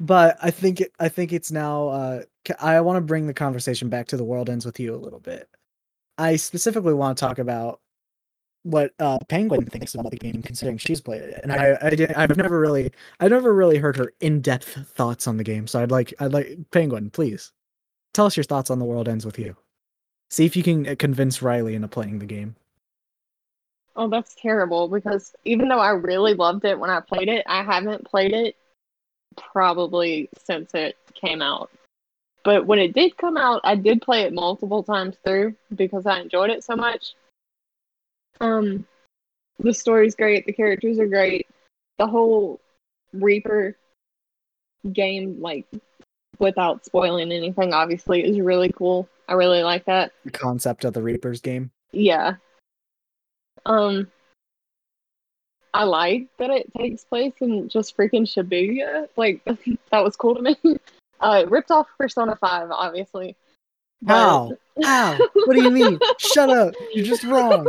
[0.00, 1.88] but I think I think it's now.
[1.88, 2.22] Uh,
[2.60, 5.20] I want to bring the conversation back to the world ends with you a little
[5.20, 5.48] bit.
[6.18, 7.80] I specifically want to talk about
[8.64, 12.12] what uh, Penguin thinks about the game, considering she's played it, and I, I did,
[12.14, 15.66] I've never really, I never really heard her in-depth thoughts on the game.
[15.66, 17.52] So I'd like, I'd like Penguin, please
[18.14, 19.56] tell us your thoughts on the world ends with you.
[20.30, 22.56] See if you can uh, convince Riley into playing the game.
[23.96, 27.62] Oh, that's terrible because even though I really loved it when I played it, I
[27.62, 28.56] haven't played it
[29.36, 31.70] probably since it came out.
[32.44, 36.20] But when it did come out, I did play it multiple times through because I
[36.20, 37.14] enjoyed it so much.
[38.40, 38.86] Um
[39.58, 41.46] the story's great, the characters are great,
[41.98, 42.60] the whole
[43.12, 43.76] Reaper
[44.92, 45.66] game, like
[46.38, 49.08] without spoiling anything, obviously, is really cool.
[49.28, 50.12] I really like that.
[50.24, 51.70] The concept of the Reapers game.
[51.92, 52.34] Yeah.
[53.64, 54.08] Um
[55.74, 59.08] I like that it takes place in just freaking Shibuya.
[59.16, 59.44] Like
[59.90, 60.56] that was cool to me.
[61.20, 63.36] Uh it ripped off Persona 5, obviously.
[64.02, 64.52] But- How?
[64.82, 65.18] How?
[65.46, 65.98] What do you mean?
[66.18, 66.74] Shut up!
[66.92, 67.66] You're just wrong.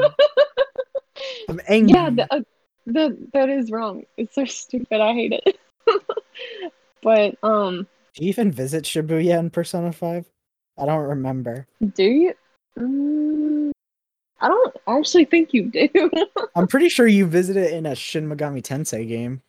[1.47, 1.93] I'm angry.
[1.93, 2.41] Yeah, the, uh,
[2.87, 4.03] the, that is wrong.
[4.17, 4.99] It's so stupid.
[4.99, 5.59] I hate it.
[7.03, 10.25] but um Do you even visit Shibuya in Persona 5?
[10.79, 11.67] I don't remember.
[11.93, 12.33] do you
[12.77, 13.71] mm,
[14.45, 15.89] I don't actually think you do.
[16.55, 19.41] I'm pretty sure you visited in a Shin Megami Tensei game.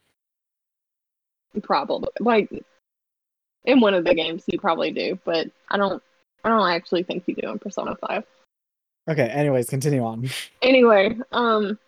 [1.62, 2.08] probably.
[2.18, 2.48] Like
[3.66, 6.02] in one of the games you probably do, but I don't
[6.44, 8.24] I don't actually think you do in Persona 5.
[9.10, 10.30] Okay, anyways, continue on.
[10.62, 11.78] anyway, um,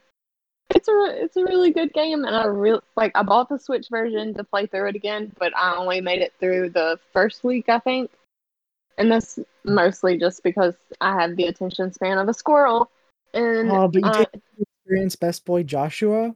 [0.75, 3.13] it's a it's a really good game, and I really like.
[3.15, 6.35] I bought the Switch version to play through it again, but I only made it
[6.39, 8.11] through the first week, I think,
[8.99, 12.91] and that's mostly just because I have the attention span of a squirrel.
[13.35, 14.25] And Oh, but you uh,
[14.59, 16.35] experience Best Boy Joshua?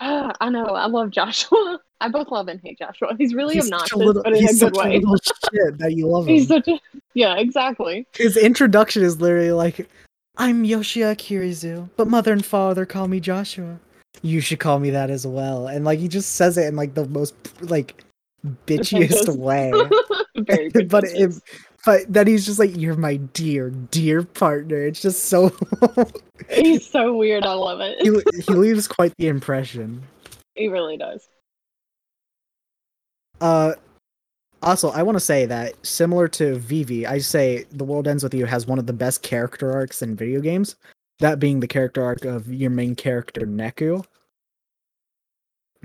[0.00, 1.78] ah, I know I love Joshua.
[2.00, 3.14] I both love and hate Joshua.
[3.16, 4.98] He's really He's obnoxious, a little, but in a he's good such a way.
[4.98, 5.16] little
[5.54, 6.34] shit that you love him.
[6.34, 6.78] He's such a
[7.14, 8.06] yeah, exactly.
[8.14, 9.88] His introduction is literally like,
[10.36, 13.80] I'm Yoshiya Kiryu, but mother and father call me Joshua.
[14.20, 15.66] You should call me that as well.
[15.68, 18.04] And like he just says it in like the most like
[18.66, 19.72] bitchiest way.
[20.36, 21.32] Very but it.
[21.86, 24.82] But then he's just like, You're my dear, dear partner.
[24.82, 25.56] It's just so
[26.50, 27.46] He's so weird.
[27.46, 28.02] I love it.
[28.02, 30.02] he, he leaves quite the impression.
[30.54, 31.28] He really does.
[33.40, 33.74] Uh
[34.62, 38.34] also, I want to say that similar to Vivi, I say The World Ends With
[38.34, 40.74] You has one of the best character arcs in video games.
[41.20, 44.04] That being the character arc of your main character Neku.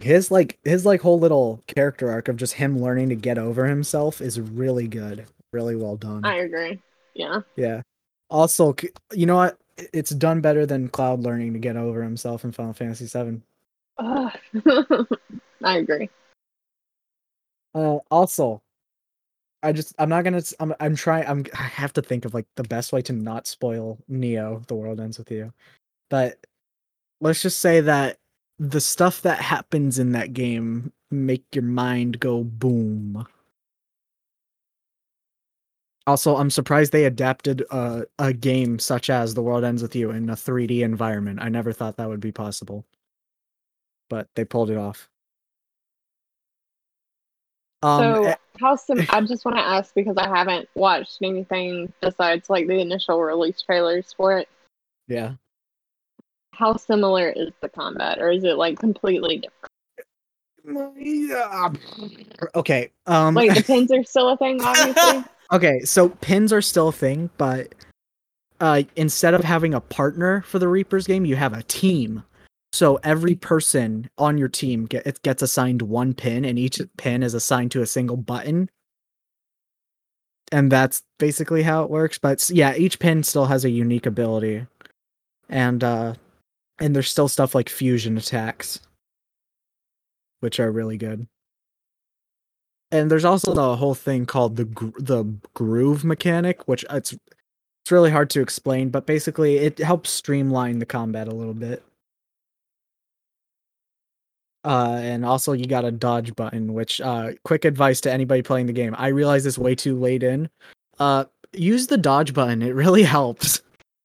[0.02, 3.68] His like his like whole little character arc of just him learning to get over
[3.68, 5.28] himself is really good.
[5.54, 6.26] Really well done.
[6.26, 6.80] I agree.
[7.14, 7.42] Yeah.
[7.56, 7.82] Yeah.
[8.30, 8.76] Also,
[9.14, 9.58] you know what?
[9.94, 13.42] It's done better than Cloud learning to get over himself in Final Fantasy VII.
[15.64, 16.10] I agree.
[17.74, 18.62] Uh, also,
[19.64, 22.48] I just I'm not gonna I'm I'm trying I'm I have to think of like
[22.56, 24.62] the best way to not spoil Neo.
[24.68, 25.54] The world ends with you,
[26.10, 26.38] but
[27.20, 28.18] let's just say that
[28.60, 33.26] the stuff that happens in that game make your mind go boom.
[36.08, 40.12] Also, I'm surprised they adapted a, a game such as The World Ends With You
[40.12, 41.40] in a 3D environment.
[41.42, 42.86] I never thought that would be possible.
[44.10, 45.10] But they pulled it off.
[47.84, 49.06] Um, so, eh, how sim?
[49.10, 53.62] I just want to ask because I haven't watched anything besides like the initial release
[53.62, 54.50] trailers for it.
[55.08, 55.34] yeah.
[56.54, 59.72] How similar is the combat, or is it like completely different?
[62.54, 62.92] Okay.
[63.08, 65.24] Um Like the pins are still a thing, obviously.
[65.52, 67.74] Okay, so pins are still a thing, but
[68.60, 72.24] uh instead of having a partner for the Reapers game, you have a team.
[72.74, 77.24] So every person on your team get, it gets assigned one pin and each pin
[77.24, 78.70] is assigned to a single button.
[80.54, 84.66] And that's basically how it works, but yeah, each pin still has a unique ability.
[85.50, 86.16] And uh
[86.80, 88.80] and there's still stuff like fusion attacks
[90.42, 91.28] which are really good.
[92.92, 95.24] And there's also the whole thing called the gr- the
[95.54, 100.86] groove mechanic, which it's it's really hard to explain, but basically it helps streamline the
[100.86, 101.84] combat a little bit.
[104.64, 108.68] Uh, and also you got a dodge button, which uh, quick advice to anybody playing
[108.68, 108.94] the game.
[108.98, 110.50] I realize this way too late in.
[111.00, 113.62] Uh, use the dodge button; it really helps.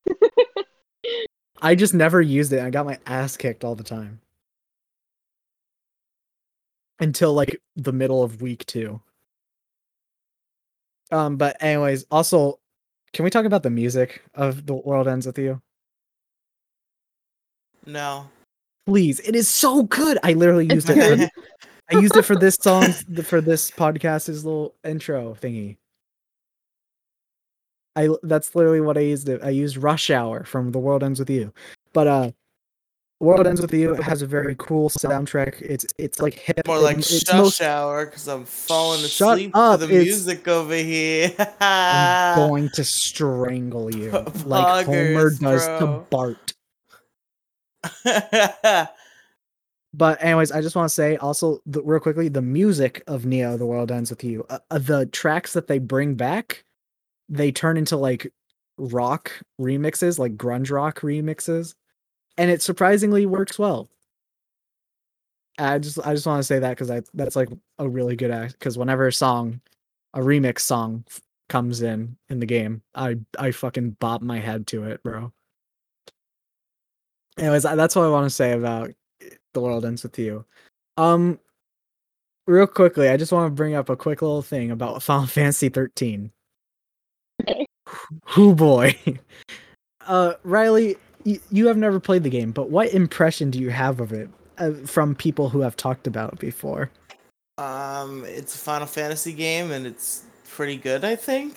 [1.62, 2.60] I just never used it.
[2.60, 4.20] I got my ass kicked all the time
[7.00, 9.00] until like the middle of week two.
[11.10, 12.58] Um, but anyways, also,
[13.12, 15.60] can we talk about the music of The World Ends With You?
[17.86, 18.28] No.
[18.86, 20.18] Please, it is so good.
[20.22, 21.30] I literally used It's it.
[21.30, 22.92] For, I used it for this song,
[23.24, 25.76] for this podcast's little intro thingy.
[27.94, 29.42] I that's literally what I used it.
[29.42, 31.52] I used Rush Hour from The World Ends With You,
[31.94, 32.30] but uh,
[33.18, 35.62] World Ends With You has a very cool soundtrack.
[35.62, 36.66] It's it's like hip.
[36.66, 40.46] More like shut most- shower because I'm falling Shut asleep up, to the it's- music
[40.46, 41.32] over here.
[41.60, 44.10] I'm going to strangle you
[44.44, 45.78] like Homer does bro.
[45.78, 46.52] to Bart.
[49.94, 53.56] But anyways, I just want to say also the, real quickly the music of Neo:
[53.56, 54.44] The World Ends with You.
[54.50, 56.64] Uh, uh, the tracks that they bring back,
[57.30, 58.30] they turn into like
[58.76, 61.74] rock remixes, like grunge rock remixes,
[62.38, 63.88] and it surprisingly works well.
[65.58, 68.30] I just I just want to say that because I that's like a really good
[68.30, 68.54] act.
[68.58, 69.60] Because whenever a song,
[70.14, 74.66] a remix song f- comes in in the game, I I fucking bop my head
[74.68, 75.32] to it, bro.
[77.38, 78.92] Anyways, that's what I want to say about
[79.54, 80.44] the world ends with you.
[80.96, 81.38] Um,
[82.46, 85.68] real quickly, I just want to bring up a quick little thing about Final Fantasy
[85.68, 86.30] 13.
[87.42, 87.66] Okay.
[88.28, 88.96] Who boy.
[90.08, 90.96] Uh, Riley,
[91.26, 94.30] you, you have never played the game, but what impression do you have of it
[94.58, 96.90] uh, from people who have talked about it before?
[97.58, 101.04] Um, it's a Final Fantasy game, and it's pretty good.
[101.04, 101.56] I think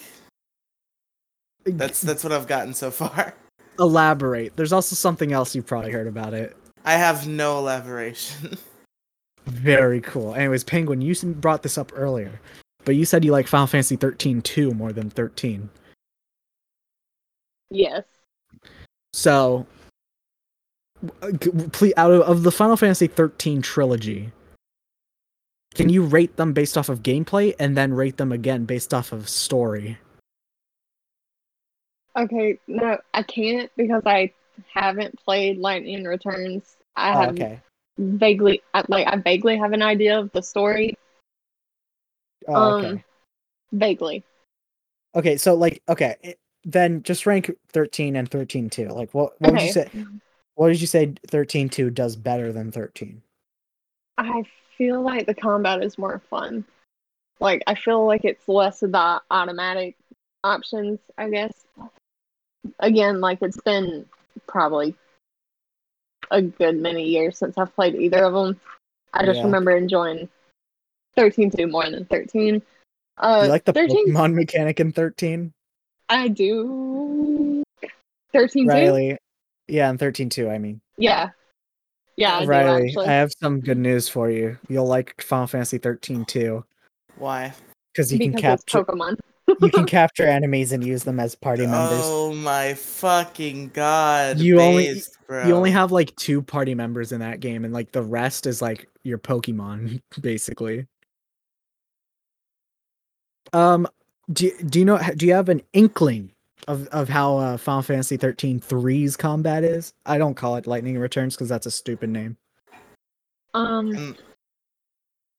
[1.65, 3.35] that's that's what I've gotten so far.
[3.79, 4.55] elaborate.
[4.55, 6.57] There's also something else you've probably heard about it.
[6.83, 8.57] I have no elaboration.
[9.45, 10.33] Very cool.
[10.33, 12.39] Anyways, Penguin, you brought this up earlier,
[12.85, 15.69] but you said you like Final Fantasy 13 2 more than 13.
[17.69, 18.03] Yes.
[19.19, 19.67] So,
[21.21, 21.31] uh,
[21.73, 24.31] please, out of, of the Final Fantasy 13 trilogy,
[25.75, 29.11] can you rate them based off of gameplay and then rate them again based off
[29.11, 29.97] of story?
[32.17, 34.31] Okay, no, I can't because I
[34.73, 36.77] haven't played Lightning Returns.
[36.95, 37.59] I Oh, have okay.
[37.97, 40.95] vaguely, like, I vaguely have an idea of the story.
[42.47, 42.87] Oh, okay.
[42.87, 43.03] um,
[43.73, 44.23] Vaguely.
[45.13, 48.87] Okay, so like, okay, then just rank 13 and 13 2.
[48.89, 49.89] Like, what, what would you say?
[50.55, 53.21] What did you say 13 2 does better than 13?
[54.17, 54.43] I
[54.77, 56.65] feel like the combat is more fun.
[57.39, 59.95] Like, I feel like it's less of the automatic
[60.43, 61.53] options, I guess.
[62.79, 64.05] Again, like, it's been
[64.47, 64.95] probably
[66.31, 68.59] a good many years since I've played either of them.
[69.13, 69.45] I just Yeah.
[69.45, 70.29] remember enjoying
[71.15, 72.61] 13 2 more than 13.
[73.17, 75.53] Uh, you like the 13 Pokemon mechanic in 13?
[76.09, 77.63] I do.
[78.33, 78.69] 13 2?
[78.69, 79.17] Riley.
[79.67, 80.81] Yeah, in 13 2, I mean.
[80.97, 81.29] Yeah.
[82.17, 83.07] Yeah, I Riley, actually.
[83.07, 84.57] I have some good news for you.
[84.67, 86.65] You'll like Final Fantasy 13 too,
[87.17, 87.53] Why?
[87.93, 89.17] because you can because it's capture Pokemon.
[89.61, 92.01] you can capture enemies and use them as party members.
[92.03, 94.37] Oh my fucking god!
[94.39, 95.47] You only- bro.
[95.47, 98.61] You only have like two party members in that game, and like the rest is
[98.61, 100.87] like your Pokemon, basically.
[103.53, 103.87] Um,
[104.31, 104.99] do do you know?
[105.15, 106.31] Do you have an inkling
[106.67, 109.93] of of how uh, Final Fantasy 13 3's combat is?
[110.05, 112.37] I don't call it Lightning Returns because that's a stupid name.
[113.53, 114.17] Um, Mm.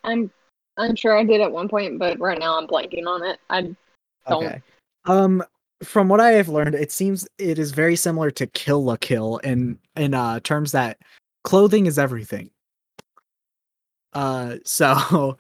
[0.03, 0.31] I'm
[0.77, 3.39] I'm sure I did at one point, but right now I'm blanking on it.
[3.51, 4.45] I don't.
[4.45, 4.63] Okay.
[5.05, 5.43] Um,
[5.83, 9.39] from what I have learned, it seems it is very similar to Kill la Kill
[9.39, 10.99] in in uh terms that
[11.45, 12.51] clothing is everything.
[14.13, 15.37] Uh, so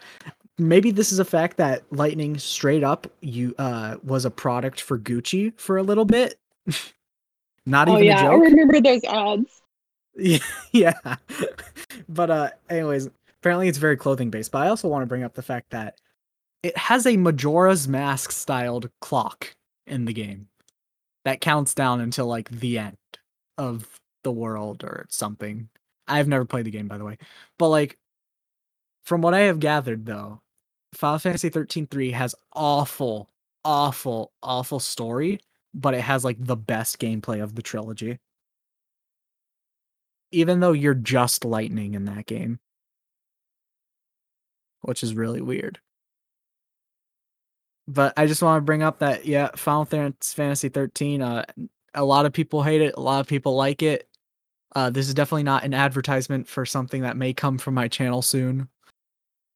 [0.60, 4.98] maybe this is a fact that Lightning straight up you uh was a product for
[4.98, 6.38] Gucci for a little bit.
[7.66, 8.32] Not oh even yeah, a joke.
[8.32, 9.62] I remember those ads.
[10.16, 10.38] Yeah,
[10.72, 11.16] yeah.
[12.08, 13.08] but uh anyways,
[13.38, 14.50] apparently it's very clothing based.
[14.50, 15.98] But I also want to bring up the fact that
[16.62, 19.54] it has a Majora's Mask styled clock
[19.86, 20.48] in the game
[21.24, 22.98] that counts down until like the end
[23.56, 25.68] of the world or something.
[26.08, 27.16] I've never played the game by the way.
[27.56, 27.96] But like
[29.04, 30.42] from what I have gathered though,
[30.92, 33.30] Final Fantasy 13 3 has awful,
[33.64, 35.40] awful, awful story,
[35.74, 38.18] but it has like the best gameplay of the trilogy.
[40.32, 42.60] Even though you're just lightning in that game.
[44.82, 45.80] Which is really weird.
[47.88, 51.44] But i just want to bring up that yeah final fantasy 13 uh
[51.94, 54.08] a lot of people hate it a lot of people like it.
[54.76, 58.22] Uh this is definitely not an advertisement for something that may come from my channel
[58.22, 58.68] soon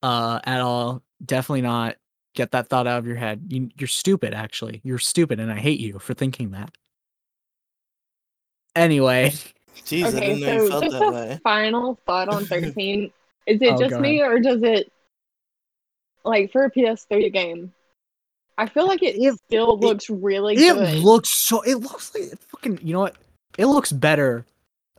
[0.04, 1.96] uh at all definitely not
[2.34, 5.56] get that thought out of your head you, you're stupid actually you're stupid and i
[5.56, 6.70] hate you for thinking that
[8.76, 9.32] anyway
[9.86, 11.40] Jeez, I okay, didn't know you so felt just that a way.
[11.44, 13.10] final thought on 13.
[13.46, 14.90] is it Oh, just go me, or does it
[16.24, 17.72] like for a PS3 game?
[18.56, 20.98] I feel like it, It- still it- looks really it good.
[21.00, 23.16] looks so it looks like fucking you know what
[23.58, 24.46] it looks better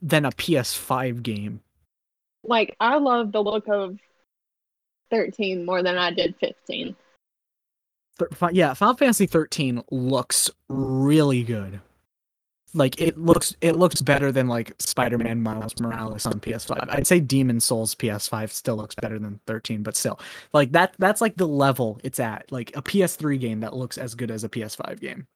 [0.01, 1.61] than a ps5 game
[2.43, 3.97] like I love the look of
[5.11, 6.95] 13 more than I did 15.
[8.51, 11.81] Yeah final fantasy 13 looks really good.
[12.73, 17.21] Like it looks it looks better than like spider-man miles morales on ps5 i'd say
[17.21, 20.19] demon souls ps5 still looks better than 13 but still.
[20.53, 22.51] Like that that's like the level it's at.
[22.51, 25.27] Like a ps3 game that looks as good as a ps5 game.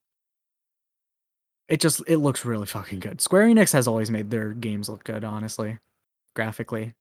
[1.68, 3.22] It just it looks really fucking good.
[3.22, 5.78] Square enix has always made their games look good honestly
[6.36, 6.94] graphically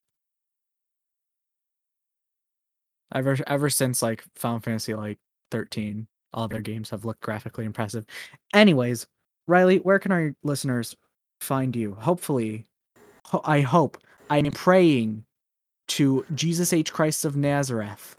[3.15, 5.19] ever ever since like final fantasy like
[5.51, 8.05] 13 all their games have looked graphically impressive
[8.53, 9.07] anyways
[9.47, 10.95] riley where can our listeners
[11.41, 12.67] find you hopefully
[13.29, 13.99] ho- I hope,
[14.31, 15.25] I am praying
[15.89, 16.93] to Jesus H.
[16.93, 18.17] Christ of Nazareth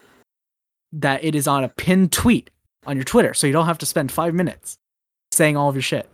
[0.92, 2.50] that it is on a pinned tweet
[2.86, 4.78] on your Twitter, so you don't have to spend five minutes
[5.32, 6.10] saying all of your shit.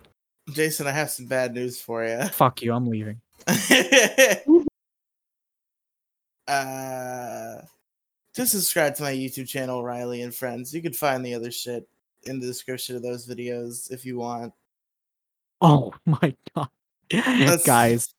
[0.51, 2.23] Jason, I have some bad news for you.
[2.33, 3.21] Fuck you, I'm leaving.
[6.47, 7.61] uh,
[8.35, 10.73] just subscribe to my YouTube channel, Riley and Friends.
[10.73, 11.87] You can find the other shit
[12.23, 14.53] in the description of those videos if you want.
[15.61, 16.69] Oh my god.
[17.09, 18.13] That's- guys,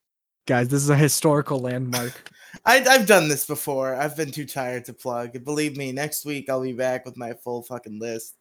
[0.47, 2.31] guys, this is a historical landmark.
[2.65, 3.95] I, I've done this before.
[3.95, 5.45] I've been too tired to plug.
[5.45, 8.35] Believe me, next week I'll be back with my full fucking list.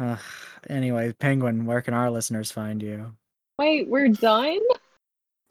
[0.00, 0.18] Ugh,
[0.70, 3.14] anyway, Penguin, where can our listeners find you?
[3.58, 4.58] Wait, we're done?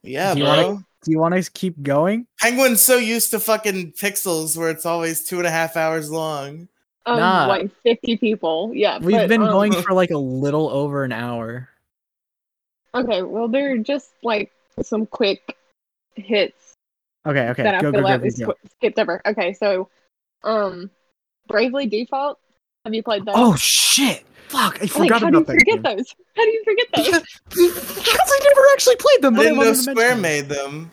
[0.03, 0.55] Yeah, Do you bro.
[0.67, 2.27] wanna- Do you want to keep going?
[2.39, 6.69] Penguin's so used to fucking pixels where it's always two and a half hours long.
[7.05, 7.45] Um, Nah.
[7.47, 8.71] like 50 people.
[8.73, 8.99] Yeah.
[8.99, 11.67] We've but, been um, going for like a little over an hour.
[12.95, 14.51] Okay, well, they're just like
[14.81, 15.57] some quick
[16.15, 16.73] hits
[17.25, 18.53] Okay, okay, that I go, feel go, like go, we go, go.
[18.77, 19.21] skipped over.
[19.25, 19.89] Okay, so,
[20.43, 20.89] um,
[21.47, 22.39] Bravely Default.
[22.85, 23.33] Have you played that?
[23.35, 24.23] Oh shit!
[24.53, 25.59] Fuck, I like, forgot how do you about that.
[25.59, 25.97] forget game.
[25.97, 26.15] those?
[26.35, 27.05] How do you forget those?
[27.49, 29.33] Because, because I never actually played them.
[29.33, 30.91] I But I didn't know Square made them.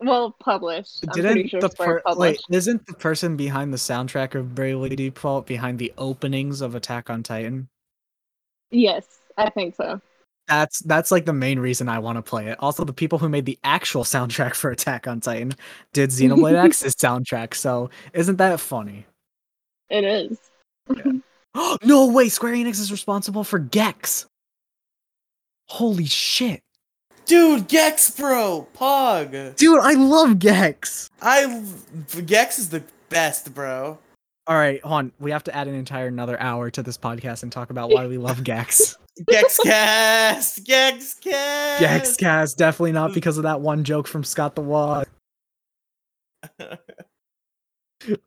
[0.00, 1.04] well, published.
[1.08, 2.40] I'm Didn't pretty sure the Square per- wait?
[2.50, 7.22] Isn't the person behind the soundtrack of Bravely Default behind the openings of Attack on
[7.22, 7.68] Titan?
[8.70, 9.04] Yes,
[9.36, 10.00] I think so.
[10.46, 12.58] That's that's like the main reason I want to play it.
[12.60, 15.54] Also, the people who made the actual soundtrack for Attack on Titan
[15.94, 17.54] did Xenoblade X's soundtrack.
[17.54, 19.06] So isn't that funny?
[19.88, 20.38] It is.
[21.82, 22.28] no way!
[22.28, 24.26] Square Enix is responsible for Gex.
[25.68, 26.62] Holy shit,
[27.26, 29.56] Dude, Gex, bro, Pog.
[29.56, 29.80] dude!
[29.80, 31.08] I love Gex.
[31.22, 31.64] I
[32.26, 33.98] Gex is the best, bro.
[34.46, 35.12] All right, hold on.
[35.18, 38.06] We have to add an entire another hour to this podcast and talk about why
[38.06, 38.98] we love Gex.
[39.28, 44.60] Gex cast, Gex cast, Gex definitely not because of that one joke from Scott the
[44.60, 45.06] Woz.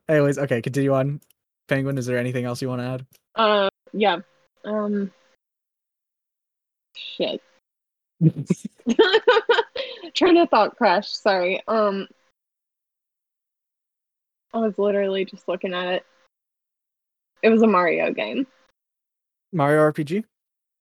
[0.10, 1.20] Anyways, okay, continue on.
[1.68, 3.06] Penguin, is there anything else you want to add?
[3.35, 4.18] Uh, yeah.
[4.65, 5.11] Um,
[6.95, 7.41] shit.
[10.15, 11.10] Trying to thought crash.
[11.10, 11.61] Sorry.
[11.68, 12.07] Um,
[14.53, 16.06] I was literally just looking at it.
[17.44, 18.48] It was a Mario game.
[19.53, 20.23] Mario RPG?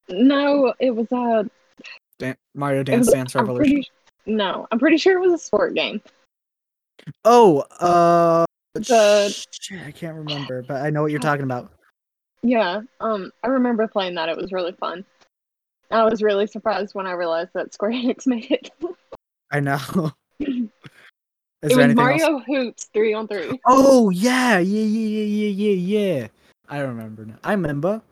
[0.09, 1.49] No, it was a.
[2.19, 3.75] Dan- Mario Dance was, Dance I'm Revolution.
[3.75, 3.91] pretty,
[4.27, 6.01] no, I'm pretty sure it was a sport game.
[7.25, 8.47] Oh, uh,
[8.81, 11.73] The- shit, I can't remember, but I know what you're talking about.
[12.43, 12.83] Yeah.
[13.01, 14.29] Um, I remember playing that.
[14.29, 15.05] It was really fun.
[15.91, 18.71] I was really surprised when I realized that Square Enix made it.
[19.51, 19.79] I know.
[20.41, 22.45] Is it was Mario else?
[22.47, 23.61] Hoops three on three.
[23.67, 26.27] Oh yeah, yeah, yeah, yeah, yeah, yeah, yeah.
[26.69, 27.39] I remember now.
[27.43, 28.03] I remember.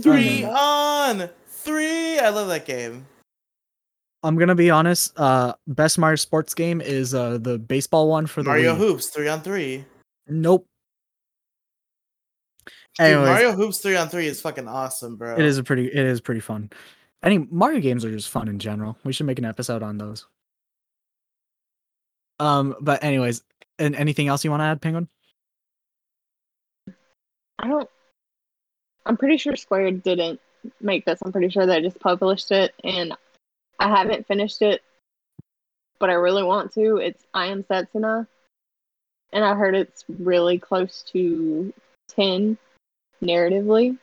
[0.00, 0.44] Three Okay.
[0.44, 2.18] on three.
[2.18, 3.06] I love that game.
[4.22, 5.18] I'm gonna be honest.
[5.18, 8.78] Uh, best Mario sports game is uh the baseball one for the Mario Wii.
[8.78, 9.84] Hoops three on three.
[10.28, 10.66] Nope.
[12.98, 15.34] Dude, Mario Hoops three on three is fucking awesome, bro.
[15.34, 15.86] it is a pretty.
[15.86, 16.70] It is pretty fun.
[17.22, 18.96] Any Mario games are just fun in general.
[19.04, 20.26] We should make an episode on those.
[22.38, 23.42] Um, but anyways,
[23.78, 25.08] and anything else you want to add, Penguin?
[27.58, 27.88] I don't.
[29.06, 30.40] I'm pretty sure Square didn't
[30.80, 31.20] make this.
[31.24, 33.14] I'm pretty sure they just published it, and
[33.82, 34.80] I haven't finished it,
[35.98, 36.98] but I really want to.
[36.98, 38.28] It's I Am Setsuna,
[39.32, 41.74] and I heard it's really close to
[42.06, 42.56] ten
[43.20, 43.98] narratively.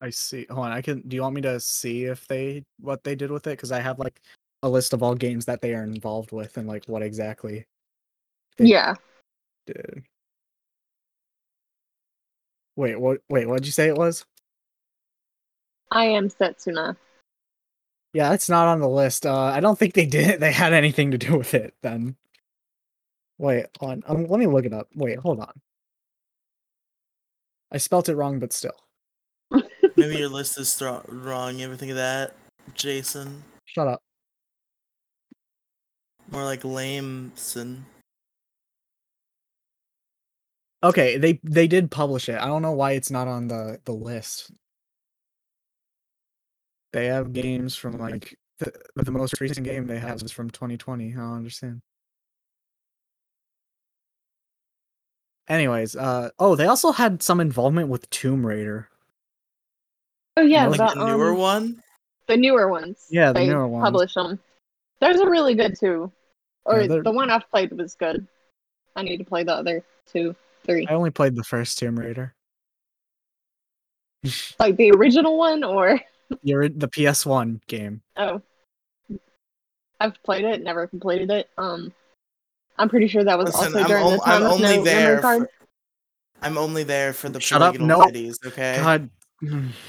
[0.00, 0.46] I see.
[0.48, 0.72] Hold on.
[0.72, 1.02] I can.
[1.06, 3.50] Do you want me to see if they what they did with it?
[3.50, 4.18] Because I have like
[4.62, 7.66] a list of all games that they are involved with and like what exactly
[8.58, 8.94] Yeah,
[9.66, 10.04] did.
[12.76, 12.98] Wait.
[12.98, 13.20] What?
[13.28, 13.46] Wait.
[13.46, 14.24] What did you say it was?
[15.90, 16.96] I Am Setsuna.
[18.16, 19.26] Yeah, it's not on the list.
[19.26, 20.40] Uh, I don't think they did.
[20.40, 22.16] They had anything to do with it then.
[23.36, 24.02] Wait, on.
[24.06, 24.88] Um, let me look it up.
[24.94, 25.52] Wait, hold on.
[27.70, 28.72] I spelt it wrong, but still.
[29.50, 31.58] Maybe your list is thro- wrong.
[31.58, 32.34] You ever think of that,
[32.72, 33.44] Jason?
[33.66, 34.00] Shut up.
[36.30, 37.84] More like lameson.
[40.82, 42.40] Okay, they they did publish it.
[42.40, 44.52] I don't know why it's not on the the list.
[46.96, 51.12] They have games from like the, the most recent game they have is from 2020.
[51.12, 51.82] I don't understand.
[55.46, 58.88] Anyways, uh oh, they also had some involvement with Tomb Raider.
[60.38, 61.82] Oh yeah, Like the, the newer um, one.
[62.28, 63.04] the newer ones.
[63.10, 63.84] Yeah, the they newer ones.
[63.84, 64.38] Publish them.
[65.02, 66.10] Those are really good too.
[66.64, 68.26] Or Yeah, the one I've played was good.
[68.96, 70.86] I need to play the other two, three.
[70.88, 72.34] I only played the first Tomb Raider.
[74.58, 76.00] Like the original one, or
[76.42, 78.02] You're the PS1 game.
[78.16, 78.42] oh,
[79.98, 81.48] I've played it, never completed it.
[81.56, 81.92] Um,
[82.78, 84.84] I'm pretty sure that was Listen, also I'm, during the on- I'm time only no
[84.84, 85.20] there.
[85.20, 85.42] card.
[85.42, 85.50] For,
[86.42, 88.06] I'm only there for the Shut up, polygonal no.
[88.06, 88.36] titties.
[88.46, 88.76] Okay.
[88.76, 89.08] God,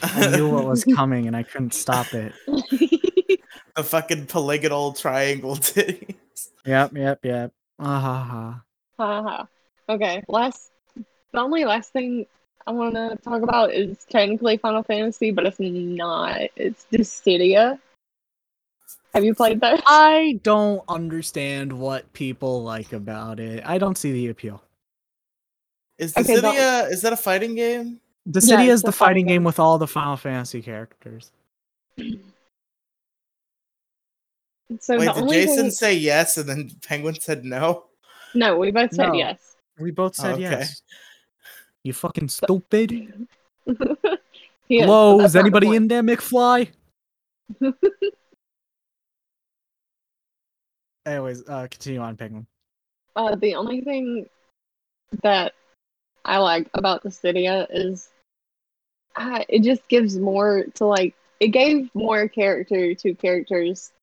[0.03, 2.33] I knew what was coming and I couldn't stop it.
[3.75, 6.15] The fucking polygonal triangle titties.
[6.65, 7.51] Yep, yep, yep.
[7.77, 8.61] Ah ha ha.
[8.97, 9.43] Haha.
[9.87, 10.71] okay, last.
[10.95, 12.25] The only last thing
[12.67, 16.41] I want to talk about is technically Final Fantasy, but it's not.
[16.57, 17.79] It's Dissidia.
[19.13, 19.81] Have you played that?
[19.87, 23.63] I don't understand what people like about it.
[23.65, 24.61] I don't see the appeal.
[25.97, 26.41] Is Okay, Dissidia?
[26.41, 28.01] don't- Is that a fighting game?
[28.29, 29.43] Dissidia Yeah, is the fighting fighting game game.
[29.45, 31.31] with all the Final Fantasy characters.
[34.81, 35.71] So Wait, did Jason thing...
[35.71, 37.85] say yes and then Penguin said no?
[38.35, 39.13] No, we both said No.
[39.13, 39.55] yes.
[39.79, 40.41] We both said okay.
[40.41, 40.81] yes.
[41.87, 43.27] You fucking stupid.
[44.67, 46.67] He is, Hello, is not the anybody in there, McFly?
[51.05, 52.45] Anyways, uh, continue on, Penguin.
[53.15, 54.25] Uh, the only thing
[55.23, 55.53] that
[56.25, 58.09] I like about Dissidia is
[59.15, 63.93] uh, it just gives more to like it gave more character to characters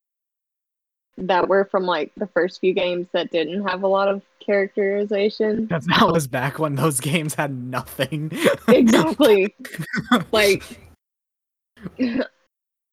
[1.17, 5.67] that were from like the first few games that didn't have a lot of characterization.
[5.67, 8.33] Because that was back when those games had nothing.
[8.69, 9.55] exactly.
[10.33, 10.63] like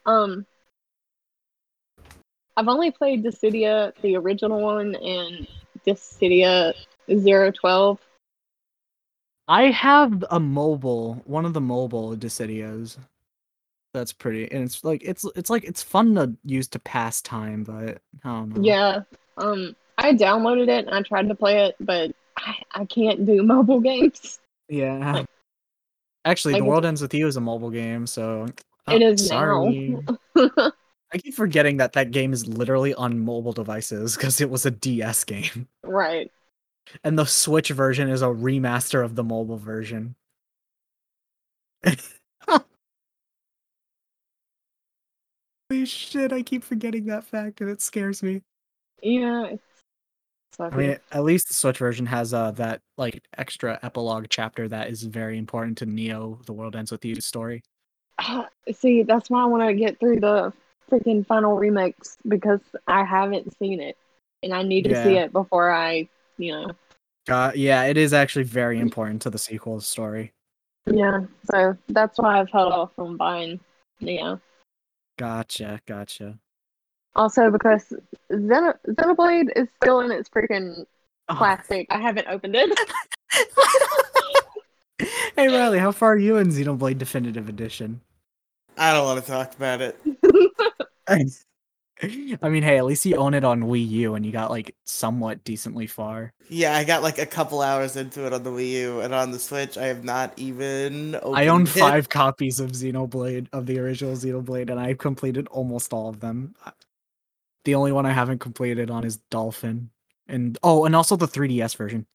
[0.05, 0.45] um
[2.57, 5.47] I've only played Dissidia, the original one, and
[5.87, 6.73] Dissidia
[7.07, 7.99] 012.
[9.47, 12.97] I have a mobile, one of the mobile Dissidias.
[13.93, 17.63] That's pretty, and it's like it's it's like it's fun to use to pass time,
[17.63, 18.61] but I don't know.
[18.63, 19.01] Yeah.
[19.37, 23.43] Um I downloaded it and I tried to play it, but I, I can't do
[23.55, 24.39] mobile games.
[24.69, 25.13] yeah.
[25.13, 25.25] Like-
[26.23, 29.27] Actually, like The World Ends with You is a mobile game, so It Oh, is
[29.27, 29.97] sorry.
[30.35, 30.71] now.
[31.13, 34.71] I keep forgetting that that game is literally on mobile devices because it was a
[34.71, 36.31] DS game, right.
[37.03, 40.15] and the Switch version is a remaster of the mobile version.
[45.71, 46.33] Holy shit!
[46.33, 48.41] I keep forgetting that fact, and it scares me.
[49.01, 49.63] Yeah, it's
[50.59, 54.89] I mean, at least the Switch version has uh that like extra epilogue chapter that
[54.89, 57.63] is very important to Neo: The World Ends with You story.
[58.19, 60.51] Ah, see, that's why I want to get through the
[60.91, 63.95] freaking final remix because I haven't seen it
[64.43, 66.71] and I need to see it before I, you know.
[67.29, 70.33] Uh, yeah, it is actually very important to the sequel story.
[70.85, 73.61] Yeah, so that's why I've held off from buying
[74.01, 74.41] Neo.
[75.21, 76.39] Gotcha, gotcha.
[77.15, 77.93] Also, because
[78.31, 80.83] Xeno- Xenoblade is still in its freaking
[81.29, 81.35] Oh.
[81.35, 81.85] plastic.
[81.91, 82.79] I haven't opened it.
[85.35, 88.01] hey Riley, how far are you in Xenoblade Definitive Edition?
[88.79, 89.99] I don't want to talk about it.
[92.41, 94.75] I mean, hey, at least you own it on Wii U and you got like
[94.85, 96.33] somewhat decently far.
[96.49, 99.31] Yeah, I got like a couple hours into it on the Wii U and on
[99.31, 99.77] the Switch.
[99.77, 101.15] I have not even.
[101.33, 101.69] I own it.
[101.69, 106.55] five copies of Xenoblade, of the original Xenoblade, and I've completed almost all of them.
[107.65, 109.91] The only one I haven't completed on is Dolphin.
[110.27, 112.07] And oh, and also the 3DS version.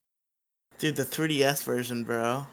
[0.79, 2.47] Dude, the 3DS version, bro.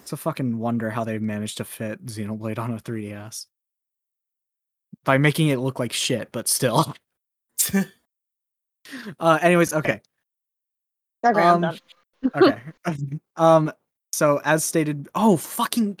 [0.00, 3.46] It's a fucking wonder how they've managed to fit Xenoblade on a 3DS.
[5.04, 6.94] By making it look like shit, but still.
[9.20, 10.00] uh anyways, okay.
[11.24, 11.78] Okay, I'm Um, done.
[12.34, 12.60] Okay.
[13.36, 13.72] um
[14.12, 15.98] so as stated, oh fucking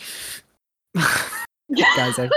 [0.94, 2.30] guys, I,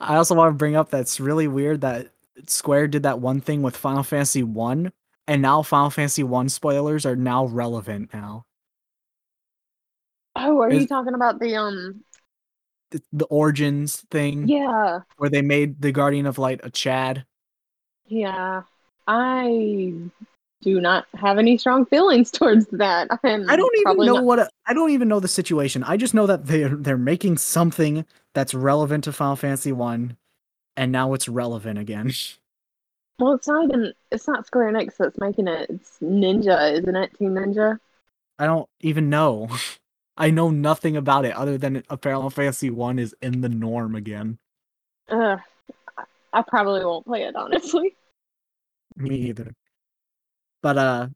[0.00, 2.08] I also want to bring up that's really weird that
[2.46, 4.90] Square did that one thing with Final Fantasy 1
[5.28, 8.46] and now Final Fantasy 1 spoilers are now relevant now.
[10.34, 12.02] Oh, are you talking about the um?
[12.92, 17.24] The, the Origins thing Yeah, where they made the Guardian of Light a Chad.
[18.06, 18.62] yeah.
[19.08, 19.92] I
[20.62, 23.08] do not have any strong feelings towards that.
[23.24, 25.82] I'm I don't even know not- what I don't even know the situation.
[25.82, 30.16] I just know that they're they're making something that's relevant to Final Fantasy 1
[30.76, 32.12] and now it's relevant again.
[33.18, 33.92] Well, it's not even.
[34.10, 35.68] It's not Square Enix that's making it.
[35.70, 37.16] It's Ninja, isn't it?
[37.16, 37.78] Team Ninja.
[38.38, 39.48] I don't even know.
[40.16, 43.94] I know nothing about it other than a Final Fantasy 1 is in the norm
[43.94, 44.38] again.
[45.08, 45.38] Ugh.
[45.98, 47.94] I- I probably won't play it honestly.
[48.96, 49.52] Me either.
[50.62, 51.06] But uh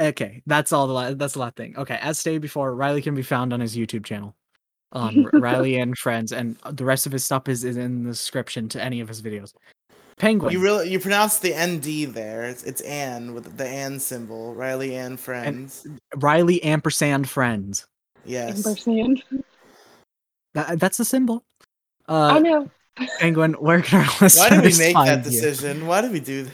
[0.00, 1.76] okay, that's all the la- that's the last thing.
[1.76, 4.34] Okay, as stated before, Riley can be found on his YouTube channel.
[4.92, 8.68] Um Riley and friends and the rest of his stuff is, is in the description
[8.70, 9.52] to any of his videos.
[10.18, 10.52] Penguin.
[10.52, 12.44] You really you pronounce the ND there.
[12.44, 14.54] It's, it's Ann with the Ann symbol.
[14.54, 15.86] Riley Ann friends.
[16.16, 17.86] Riley ampersand friends.
[18.26, 18.66] Yes.
[18.66, 19.22] Ampersand.
[20.54, 21.44] That, that's the symbol.
[22.08, 22.70] I Uh know.
[23.20, 25.30] Penguin, where can our Why did we make find that you?
[25.30, 25.86] decision?
[25.86, 26.52] Why did we do that?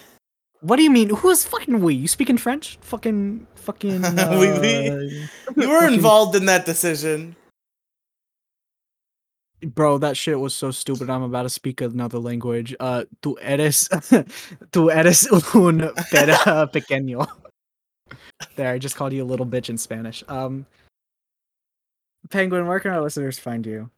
[0.61, 1.11] What do you mean?
[1.11, 1.95] Who's fucking we?
[1.95, 2.79] You speaking French?
[2.83, 4.05] Fucking fucking.
[4.05, 5.29] Uh, Oui, oui.
[5.57, 7.37] You were Fucking- involved in that decision.
[9.65, 11.09] Bro, that shit was so stupid.
[11.09, 12.75] I'm about to speak another language.
[12.81, 13.89] Uh, tú eres,
[14.73, 15.79] tú eres un
[16.11, 17.29] pera pequeño.
[18.57, 20.25] There, I just called you a little bitch in Spanish.
[20.27, 20.67] Um,
[22.31, 23.91] Penguin, where can our listeners find you?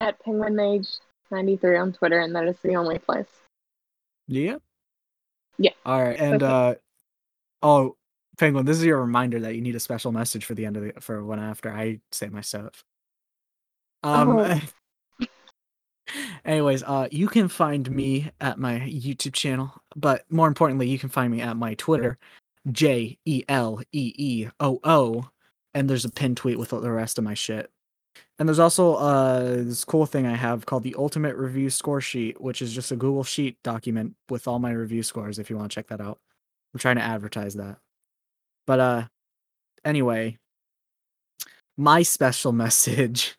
[0.00, 0.86] At Penguin Mage
[1.30, 3.26] 93 on Twitter, and that is the only place.
[4.26, 4.56] Yeah.
[5.58, 5.72] Yeah.
[5.84, 6.46] All right, and Okay.
[6.46, 6.74] uh,
[7.62, 7.96] oh,
[8.38, 10.84] Penguin, this is your reminder that you need a special message for the end of
[10.84, 12.84] the for when after I say my stuff.
[14.02, 14.38] Um.
[14.38, 14.60] Oh.
[16.44, 21.10] Anyways, uh, you can find me at my YouTube channel, but more importantly, you can
[21.10, 22.16] find me at my Twitter,
[22.70, 25.28] J E L E E O O,
[25.74, 27.70] and there's a pin tweet with the rest of my shit.
[28.38, 32.40] And there's also uh this cool thing I have called the Ultimate Review Score Sheet,
[32.40, 35.38] which is just a Google Sheet document with all my review scores.
[35.38, 36.18] If you want to check that out,
[36.72, 37.78] I'm trying to advertise that.
[38.66, 39.02] But uh,
[39.84, 40.38] anyway,
[41.76, 43.36] my special message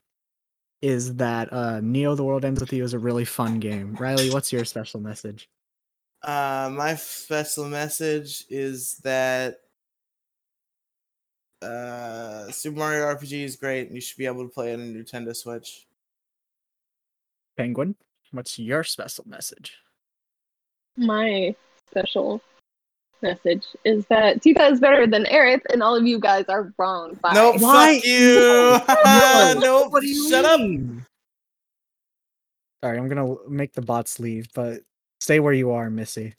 [0.82, 3.96] is that uh Neo: The World Ends with You is a really fun game.
[4.00, 5.50] Riley, what's your special message?
[6.22, 9.60] Uh, my special message is that
[11.62, 13.88] uh, Super Mario RPG is great.
[13.88, 15.86] and You should be able to play it on a Nintendo Switch.
[17.58, 17.96] Penguin,
[18.32, 19.74] what's your special message?
[20.96, 21.56] My
[21.90, 22.42] special
[23.22, 27.16] message is that Tifa is better than Aerith, and all of you guys are wrong.
[27.22, 27.34] Bye.
[27.34, 27.96] Nope, Why?
[27.96, 29.60] fuck you.
[29.62, 30.60] nope, What do you shut up.
[32.82, 34.82] Sorry, I'm gonna make the bots leave, but
[35.20, 36.36] stay where you are, Missy.